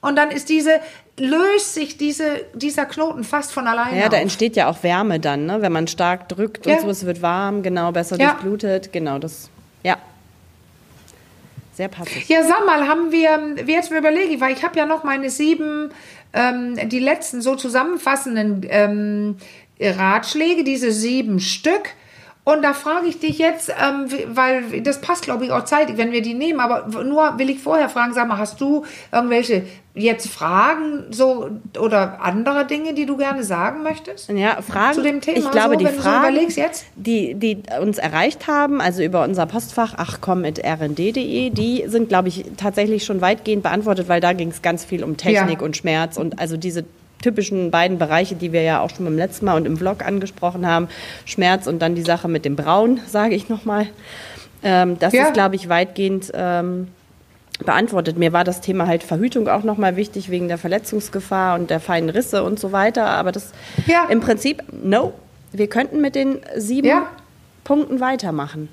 [0.00, 0.80] und dann ist diese,
[1.18, 3.98] löst sich diese, dieser Knoten fast von alleine.
[3.98, 4.10] Ja, auf.
[4.10, 5.60] da entsteht ja auch Wärme dann, ne?
[5.60, 6.80] wenn man stark drückt und ja.
[6.80, 8.32] so, es wird warm, genau, besser ja.
[8.32, 9.50] durchblutet, genau, das,
[9.82, 9.96] ja.
[11.74, 12.28] Sehr passend.
[12.28, 15.90] Ja, sag mal, haben wir, jetzt überlege ich, weil ich habe ja noch meine sieben,
[16.32, 19.36] ähm, die letzten so zusammenfassenden ähm,
[19.80, 21.90] Ratschläge, diese sieben Stück.
[22.48, 26.12] Und da frage ich dich jetzt, ähm, weil das passt, glaube ich, auch zeitig, wenn
[26.12, 26.60] wir die nehmen.
[26.60, 32.22] Aber nur will ich vorher fragen, sag mal, hast du irgendwelche jetzt Fragen so oder
[32.22, 34.30] andere Dinge, die du gerne sagen möchtest?
[34.30, 35.36] Ja, Fragen zu dem Thema.
[35.36, 36.62] Ich glaube, so, die Fragen, so
[36.96, 43.04] die, die uns erreicht haben, also über unser Postfach achcom.rnd.de, die sind, glaube ich, tatsächlich
[43.04, 45.66] schon weitgehend beantwortet, weil da ging es ganz viel um Technik ja.
[45.66, 46.86] und Schmerz und also diese
[47.22, 50.66] typischen beiden Bereiche, die wir ja auch schon beim letzten Mal und im Vlog angesprochen
[50.66, 50.88] haben,
[51.24, 53.86] Schmerz und dann die Sache mit dem Braun, sage ich nochmal.
[54.62, 55.24] Ähm, das ja.
[55.24, 56.88] ist, glaube ich, weitgehend ähm,
[57.64, 58.18] beantwortet.
[58.18, 62.10] Mir war das Thema halt Verhütung auch nochmal wichtig wegen der Verletzungsgefahr und der feinen
[62.10, 63.06] Risse und so weiter.
[63.06, 63.52] Aber das
[63.86, 64.06] ja.
[64.08, 65.12] im Prinzip, no,
[65.52, 67.08] wir könnten mit den sieben ja.
[67.64, 68.68] Punkten weitermachen.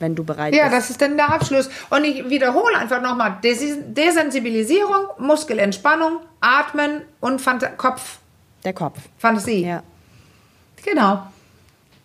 [0.00, 0.76] Wenn du bereit Ja, bist.
[0.76, 1.68] das ist dann der Abschluss.
[1.90, 3.38] Und ich wiederhole einfach nochmal.
[3.42, 8.18] Des- Desensibilisierung, Muskelentspannung, Atmen und Phant Kopf,
[8.64, 8.98] Der Kopf.
[9.18, 9.64] Fantasie.
[9.66, 9.82] Ja.
[10.84, 11.22] Genau.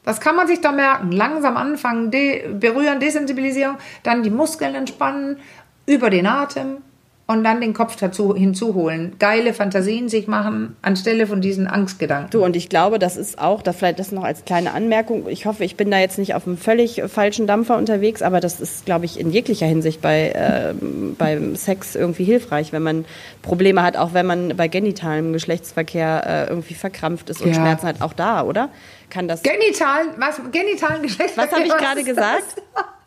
[0.04, 1.12] Das kann man sich da merken.
[1.12, 5.38] Langsam anfangen, de berühren, Desensibilisierung, dann die Muskeln entspannen,
[5.86, 6.78] über den Atem
[7.26, 9.16] und dann den Kopf dazu hinzuholen.
[9.18, 12.30] Geile Fantasien sich machen anstelle von diesen Angstgedanken.
[12.32, 15.30] Du, und ich glaube, das ist auch, da vielleicht das noch als kleine Anmerkung.
[15.30, 18.60] Ich hoffe, ich bin da jetzt nicht auf einem völlig falschen Dampfer unterwegs, aber das
[18.60, 20.74] ist, glaube ich, in jeglicher Hinsicht bei, äh,
[21.18, 23.06] beim Sex irgendwie hilfreich, wenn man
[23.42, 27.54] Probleme hat, auch wenn man bei genitalem Geschlechtsverkehr äh, irgendwie verkrampft ist und Ja.
[27.56, 28.70] Schmerzen hat, auch da, oder?
[29.10, 29.44] Kann das.
[29.44, 31.52] Genitalen, was, genitalen Geschlechtsverkehr.
[31.52, 32.62] Was habe ich gerade gesagt?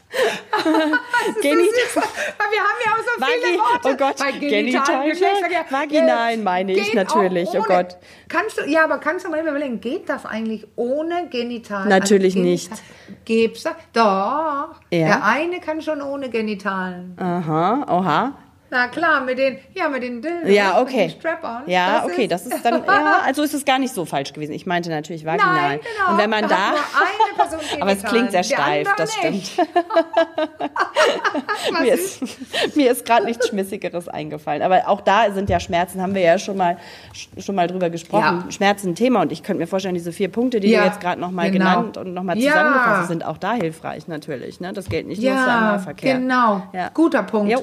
[1.42, 2.02] Genital.
[2.38, 3.88] weil wir haben ja auch so viele Vagi- Worte.
[3.88, 5.64] oh Gott, Bei genital, genitalen Geschlechtsverkehr.
[5.70, 7.62] vaginalen meine ich natürlich, oh.
[7.66, 7.96] Gott.
[8.28, 11.86] Kannst du, ja, aber kannst du mal überlegen, geht das eigentlich ohne Genital?
[11.88, 12.70] Natürlich Also nicht.
[13.24, 13.76] Gibt's da?
[13.92, 14.80] Doch.
[14.90, 15.06] Ja.
[15.06, 17.16] Der eine kann schon ohne Genitalen.
[17.18, 18.32] Aha, oha.
[18.68, 21.10] Na klar, mit den, ja, mit den Dildos, Ja, mit okay.
[21.10, 21.62] Strap-ons.
[21.66, 24.32] Ja, Das okay, ist- das ist dann, ja, also ist es gar nicht so falsch
[24.32, 24.52] gewesen.
[24.52, 25.54] Ich meinte natürlich vaginal.
[25.54, 26.12] Nein, genau.
[26.12, 26.56] Und wenn man Da
[27.80, 29.50] aber es klingt sehr steif, das stimmt.
[31.80, 32.76] Mir ist?
[32.76, 34.62] mir ist gerade nichts Schmissigeres eingefallen.
[34.62, 36.76] Aber auch da sind ja Schmerzen, haben wir ja schon mal,
[37.38, 38.42] schon mal drüber gesprochen.
[38.46, 38.50] Ja.
[38.52, 41.00] Schmerzen ein Thema und ich könnte mir vorstellen, diese vier Punkte, die Ja, du jetzt
[41.00, 41.64] gerade nochmal genau.
[41.66, 42.52] genannt und nochmal Ja.
[42.52, 44.60] zusammengefasst hast, sind auch da hilfreich natürlich.
[44.60, 44.72] Ne?
[44.72, 46.14] Das gilt nicht nur für Ja, Analverkehr.
[46.18, 46.62] genau.
[46.72, 46.90] Ja.
[46.94, 47.52] Guter Punkt.
[47.52, 47.62] Jo.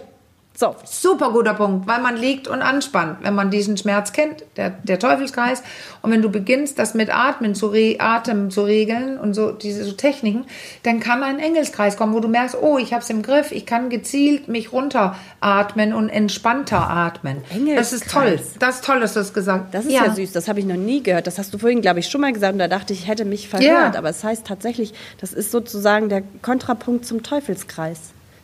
[0.55, 4.69] So, Super guter Punkt, weil man liegt und anspannt, wenn man diesen Schmerz kennt, der,
[4.69, 5.63] der Teufelskreis.
[6.03, 9.83] Und wenn du beginnst, das mit Atmen zu, re Atem zu regeln und so diese
[9.83, 10.45] so Techniken,
[10.83, 13.65] dann kann ein Engelskreis kommen, wo du merkst, oh, ich habe es im Griff, ich
[13.65, 17.37] kann gezielt mich runteratmen und entspannter atmen.
[17.75, 18.23] Das ist toll.
[18.23, 18.59] Engelskreis.
[18.59, 19.73] Das ist toll, dass du das gesagt hast.
[19.73, 20.13] Das ist ja.
[20.13, 21.25] süß, das habe ich noch nie gehört.
[21.25, 23.25] Das hast du vorhin, glaube ich, schon mal gesagt und da dachte ich, ich hätte
[23.25, 23.95] mich verhört.
[23.95, 23.97] Ja.
[23.97, 27.99] Aber es heißt tatsächlich, das ist sozusagen der Kontrapunkt zum Teufelskreis,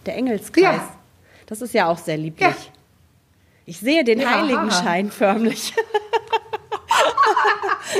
[0.07, 0.63] der Engelskreis.
[0.63, 0.98] Ja.
[1.49, 2.47] Das ist ja auch sehr lieblich.
[2.47, 2.55] Ja.
[3.65, 5.73] Ich sehe den Ja, Heiligenschein förmlich.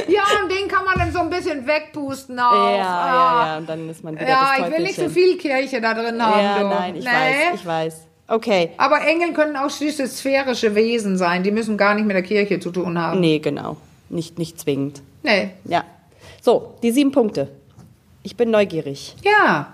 [0.08, 2.52] Ja, und den kann man dann so ein bisschen wegpusten auch.
[2.54, 3.46] ja, ja, Ah.
[3.48, 3.58] ja.
[3.58, 6.40] Und dann ist man wieder Ja, ich will nicht so viel Kirche da drin haben.
[6.44, 6.68] Ja, du.
[6.68, 7.10] nein, ich Nee.
[7.12, 8.02] weiß, ich weiß.
[8.28, 8.72] Okay.
[8.78, 11.42] Aber Engel können auch süße sphärische Wesen sein.
[11.44, 13.20] Die müssen gar nicht mit der Kirche zu tun haben.
[13.20, 13.78] Nee, genau.
[14.10, 15.02] Nicht, nicht zwingend.
[15.24, 15.52] Nee.
[15.66, 15.84] Ja.
[16.42, 17.50] So, die sieben Punkte.
[18.22, 19.16] Ich bin neugierig.
[19.24, 19.74] Ja.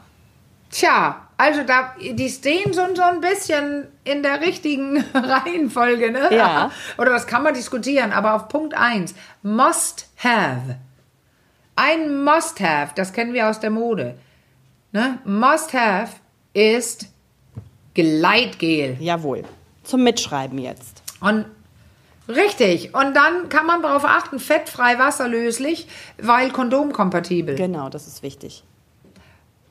[0.72, 6.30] Tja, also da, die stehen schon so ein bisschen in der richtigen Reihenfolge, ne?
[6.34, 6.72] Ja.
[6.98, 9.14] Oder das kann man diskutieren, aber auf Punkt 1,
[9.44, 10.78] must have.
[11.76, 14.16] Ein must have, das kennen wir aus der Mode.
[14.94, 15.20] Ne?
[15.26, 16.14] Must have
[16.54, 17.08] ist
[17.94, 18.96] Gleitgel.
[19.00, 19.44] Jawohl.
[19.84, 21.04] Zum Mitschreiben jetzt.
[21.20, 21.46] Und
[22.30, 22.96] richtig.
[22.96, 27.56] Und dann kann man darauf achten, fettfrei, wasserlöslich, weil kondomkompatibel.
[27.56, 28.64] Genau, das ist wichtig.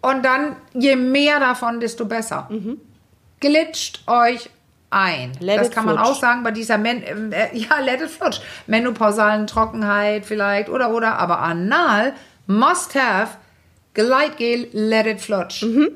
[0.04, 2.50] Und dann, je mehr davon, desto besser.
[3.40, 4.50] Glitscht euch
[4.90, 5.30] ein.
[5.30, 5.36] Mhm.
[5.40, 6.08] Let das kann man flutsch.
[6.10, 8.40] auch sagen bei dieser, Men äh, ja, let it flutsch.
[8.66, 12.12] Menopausalen Trockenheit vielleicht oder, oder, aber anal,
[12.46, 13.38] must have,
[13.94, 15.62] Gleitgel, let it flutsch.
[15.62, 15.88] Mhm.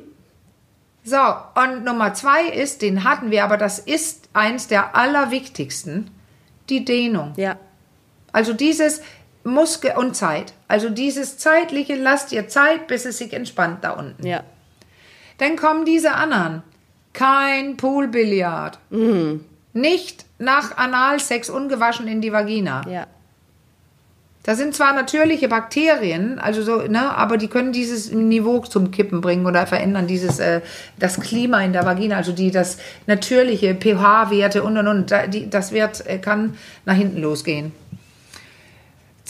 [1.04, 1.18] So,
[1.54, 6.10] und Nummer zwei ist, den hatten wir, aber das ist eins der allerwichtigsten,
[6.70, 7.34] die Dehnung.
[7.36, 7.56] Ja.
[8.32, 9.02] Also dieses
[9.44, 10.54] Muskel und Zeit.
[10.68, 14.26] Also dieses zeitliche, lasst ihr Zeit, bis es sich entspannt da unten.
[14.26, 14.42] Ja.
[15.38, 16.62] Dann kommen diese anderen.
[17.14, 18.78] Kein Poolbillard.
[18.90, 19.44] Mhm.
[19.72, 22.82] Nicht nach Analsex ungewaschen in die Vagina.
[22.88, 23.06] Ja.
[24.48, 29.20] Da sind zwar natürliche Bakterien, also so, ne, aber die können dieses Niveau zum Kippen
[29.20, 30.62] bringen oder verändern dieses äh,
[30.98, 35.72] das Klima in der Vagina, also die das natürliche pH-Werte und und und, die, das
[35.72, 36.56] wird äh, kann
[36.86, 37.72] nach hinten losgehen.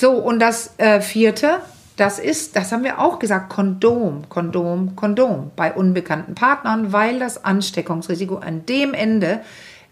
[0.01, 1.59] So und das äh, vierte,
[1.97, 7.45] das ist, das haben wir auch gesagt, Kondom, Kondom, Kondom bei unbekannten Partnern, weil das
[7.45, 9.41] Ansteckungsrisiko an dem Ende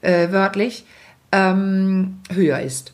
[0.03, 0.87] äh, wörtlich
[1.33, 2.93] ähm, höher ist.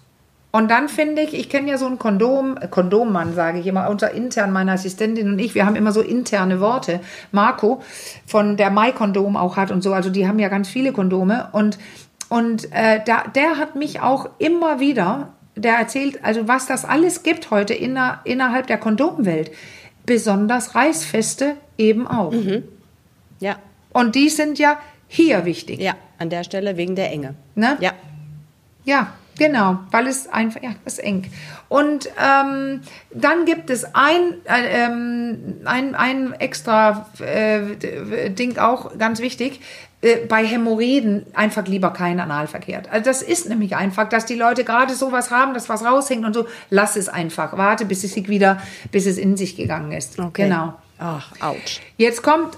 [0.53, 4.13] Und dann finde ich, ich kenne ja so einen Kondom, Kondommann, sage ich immer, unter
[4.13, 7.01] intern meine Assistentin und ich, wir haben immer so interne Worte.
[7.31, 7.83] Marco
[8.25, 11.51] von der Mai Kondom auch hat und so, also die haben ja ganz viele Kondome
[11.53, 11.79] und,
[12.31, 17.23] und äh, da, der hat mich auch immer wieder, der erzählt, also was das alles
[17.23, 19.51] gibt heute inner, innerhalb der Kondomwelt,
[20.07, 22.33] besonders Reißfeste eben auch.
[23.41, 23.57] Ja.
[23.93, 24.79] Und die sind ja
[25.09, 25.81] hier wichtig.
[25.81, 25.95] Ja.
[26.19, 27.35] An der Stelle wegen der Enge.
[27.55, 27.77] Ne?
[27.81, 27.93] Ja.
[28.85, 31.31] Ja, genau, weil es einfach, ja, es ist eng.
[31.69, 32.81] Und ähm,
[33.15, 39.61] dann gibt es ein, äh, ähm, ein, ein extra äh, Ding auch, ganz wichtig,
[40.29, 42.83] bei Hämorrhoiden einfach lieber kein Analverkehr.
[42.91, 46.35] Also das ist nämlich einfach, dass die Leute gerade sowas haben, dass was raushängt und
[46.35, 50.19] so, lass es einfach, warte, bis es sich wieder, bis es in sich gegangen ist.
[50.19, 50.45] Okay.
[50.45, 50.75] Genau.
[50.99, 51.81] Ach, ouch.
[51.97, 52.57] Jetzt kommt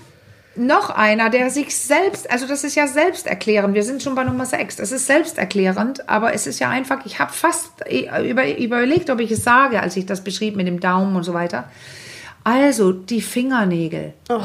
[0.56, 3.74] noch einer, der sich selbst, also das ist ja selbsterklärend.
[3.74, 4.76] Wir sind schon bei Nummer 6.
[4.76, 9.30] Das ist selbsterklärend, aber es ist ja einfach, ich habe fast über, überlegt, ob ich
[9.32, 11.68] es sage, als ich das beschrieb mit dem Daumen und so weiter.
[12.44, 14.12] Also, die Fingernägel.
[14.28, 14.40] Oh.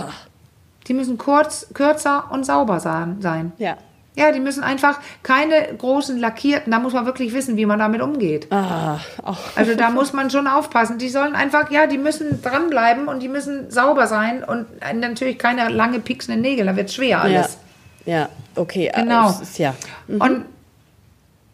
[0.89, 3.53] Die müssen kurz, kürzer und sauber sein.
[3.57, 3.77] Ja.
[4.15, 8.01] Ja, die müssen einfach keine großen lackierten, da muss man wirklich wissen, wie man damit
[8.01, 8.51] umgeht.
[8.51, 9.35] Ah, oh.
[9.55, 10.97] Also da muss man schon aufpassen.
[10.97, 14.65] Die sollen einfach, ja, die müssen dranbleiben und die müssen sauber sein und
[14.95, 17.59] natürlich keine lange pieksenden Nägel, da wird schwer alles.
[18.05, 18.91] Ja, ja okay.
[18.93, 19.29] Genau.
[19.29, 19.73] Ist, ja.
[20.07, 20.21] Mhm.
[20.21, 20.45] Und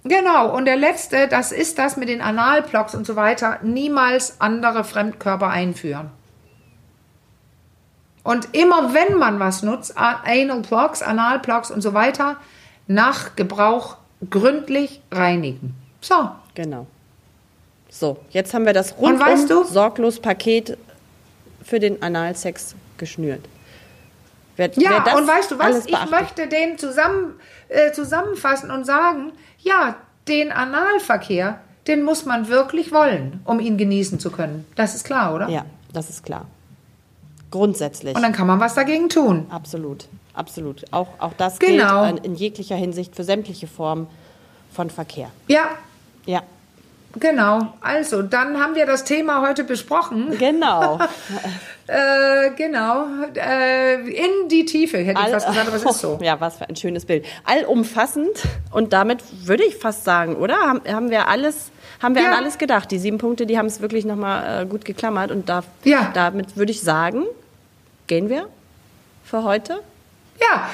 [0.08, 4.84] Genau, und der letzte, das ist das mit den Analblocks und so weiter, niemals andere
[4.84, 6.12] Fremdkörper einführen.
[8.26, 12.38] Und immer wenn man was nutzt, Anal Plugs, Analplugs und so weiter,
[12.88, 13.98] nach Gebrauch
[14.32, 15.76] gründlich reinigen.
[16.02, 16.32] So.
[16.56, 16.88] Genau.
[17.88, 19.64] So, jetzt haben wir das rundum weißt du?
[19.64, 20.76] sorglos Paket
[21.64, 23.42] für den Analsex geschnürt.
[24.56, 25.86] Wer, ja, wer und weißt du was?
[25.86, 27.36] Ich möchte den zusammen,
[27.70, 29.98] äh, zusammenfassen und sagen, ja,
[30.28, 34.66] den Analverkehr, den muss man wirklich wollen, um ihn genießen zu können.
[34.76, 35.48] Das ist klar, oder?
[35.48, 36.48] Ja, das ist klar.
[37.56, 38.14] Grundsätzlich.
[38.16, 39.46] Und dann kann man was dagegen tun.
[39.50, 40.84] Absolut, absolut.
[40.92, 42.12] Auch, auch das genau.
[42.12, 44.08] gilt in jeglicher Hinsicht für sämtliche Formen
[44.74, 45.30] von Verkehr.
[45.48, 45.70] Ja.
[46.26, 46.42] Ja.
[47.18, 50.38] Genau, also dann haben wir das Thema heute besprochen.
[50.38, 51.00] Genau.
[51.88, 56.20] äh, genau, äh, in die Tiefe, hätte ich fast gesagt, aber es ist so.
[56.22, 57.26] Ja, was für ein schönes Bild.
[57.46, 60.58] Allumfassend und damit würde ich fast sagen, oder?
[60.58, 62.32] Haben, haben wir alles haben wir ja.
[62.32, 62.92] an alles gedacht.
[62.92, 65.32] Die sieben Punkte, die haben es wirklich nochmal äh, gut geklammert.
[65.32, 66.12] Und da, ja.
[66.14, 67.24] damit würde ich sagen,
[68.08, 68.50] gehen wir
[69.24, 69.82] für heute.
[70.40, 70.70] Ja,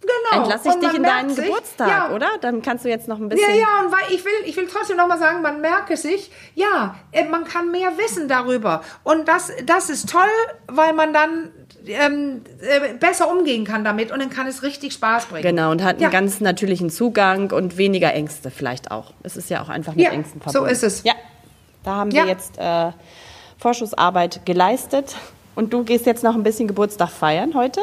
[0.00, 0.42] Genau.
[0.42, 2.14] Entlasse ich dich in deinen sich, Geburtstag, ja.
[2.14, 2.28] oder?
[2.40, 3.50] Dann kannst du jetzt noch ein bisschen.
[3.50, 6.30] Ja, ja, und weil ich will, ich will trotzdem noch mal sagen, man merke sich,
[6.54, 8.82] ja, äh, man kann mehr wissen darüber.
[9.04, 10.22] Und das, das ist toll,
[10.68, 11.50] weil man dann
[11.86, 15.42] ähm, äh, besser umgehen kann damit und dann kann es richtig Spaß bringen.
[15.42, 16.08] Genau, und hat einen ja.
[16.08, 19.12] ganz natürlichen Zugang und weniger Ängste vielleicht auch.
[19.22, 20.66] Es ist ja auch einfach mit ja, Ängsten verbunden.
[20.66, 21.02] So ist es.
[21.04, 21.14] Ja,
[21.84, 22.92] da haben wir jetzt äh,
[23.58, 25.16] Vorschussarbeit geleistet.
[25.60, 27.82] Und du gehst jetzt noch ein bisschen Geburtstag feiern heute?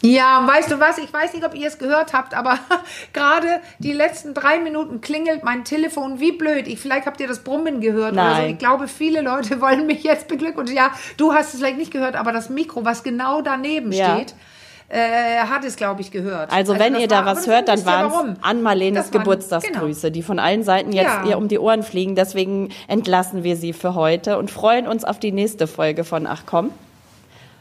[0.00, 0.96] Ja, weißt du was?
[0.96, 2.58] Ich weiß nicht, ob ihr es gehört habt, aber
[3.12, 6.66] gerade die letzten drei Minuten klingelt mein Telefon wie blöd.
[6.66, 8.26] Ich, vielleicht habt ihr das Brummen gehört Nein.
[8.26, 8.48] oder so.
[8.48, 10.74] Ich glaube, viele Leute wollen mich jetzt beglückwünschen.
[10.74, 14.16] Ja, du hast es vielleicht nicht gehört, aber das Mikro, was genau daneben ja.
[14.16, 14.34] steht,
[14.88, 16.50] äh, hat es, glaube ich, gehört.
[16.50, 20.14] Also, also wenn ihr da was hört, dann waren es an Marlenes Geburtstagsgrüße, genau.
[20.14, 21.26] die von allen Seiten jetzt ja.
[21.26, 22.14] ihr um die Ohren fliegen.
[22.14, 26.44] Deswegen entlassen wir sie für heute und freuen uns auf die nächste Folge von Ach
[26.46, 26.70] komm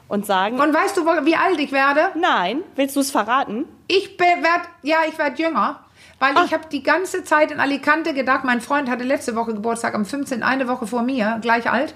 [0.09, 0.59] und sagen.
[0.59, 2.09] Und weißt du, wie alt ich werde?
[2.15, 2.63] Nein.
[2.75, 3.65] Willst du es verraten?
[3.87, 5.79] Ich werde, ja, ich werde jünger.
[6.19, 6.45] Weil Ach.
[6.45, 10.05] ich habe die ganze Zeit in Alicante gedacht, mein Freund hatte letzte Woche Geburtstag, am
[10.05, 11.93] 15., eine Woche vor mir, gleich alt.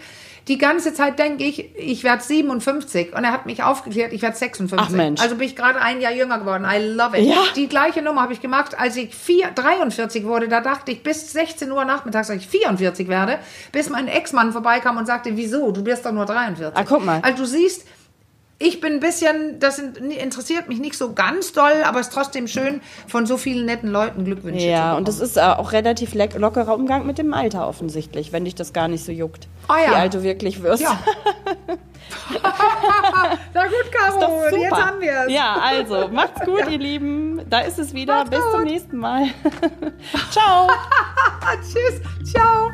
[0.50, 4.36] Die ganze Zeit denke ich, ich werde 57 und er hat mich aufgeklärt, ich werde
[4.36, 4.78] 56.
[4.78, 5.22] Ach Mensch.
[5.22, 6.66] Also bin ich gerade ein Jahr jünger geworden.
[6.70, 7.26] I love it.
[7.26, 7.38] Ja.
[7.56, 10.50] Die gleiche Nummer habe ich gemacht, als ich 4, 43 wurde.
[10.50, 13.40] Da dachte ich, bis 16 Uhr nachmittags, dass ich 44 werde,
[13.72, 16.78] bis mein Ex-Mann vorbeikam und sagte, wieso, du bist doch nur 43.
[16.78, 17.22] Ah, guck mal.
[17.24, 17.88] Also du siehst,
[18.60, 22.48] ich bin ein bisschen, das interessiert mich nicht so ganz doll, aber es ist trotzdem
[22.48, 26.74] schön, von so vielen netten Leuten Glückwünsche ja, und das ist äh, auch relativ lockerer
[26.74, 29.92] Umgang mit dem Alter offensichtlich, wenn dich das gar nicht so juckt, oh ja.
[29.92, 30.84] wie alt du wirklich wirst.
[30.84, 31.00] Ja.
[33.54, 35.32] Na gut, Caro, jetzt haben wir es.
[35.32, 36.70] Ja, also, macht's gut, ja.
[36.70, 37.42] ihr Lieben.
[37.50, 38.16] Da ist es wieder.
[38.16, 38.52] Macht's Bis gut.
[38.52, 39.28] zum nächsten Mal.
[40.32, 40.68] Ciao.
[41.62, 42.02] Tschüss.
[42.32, 42.72] Ciao.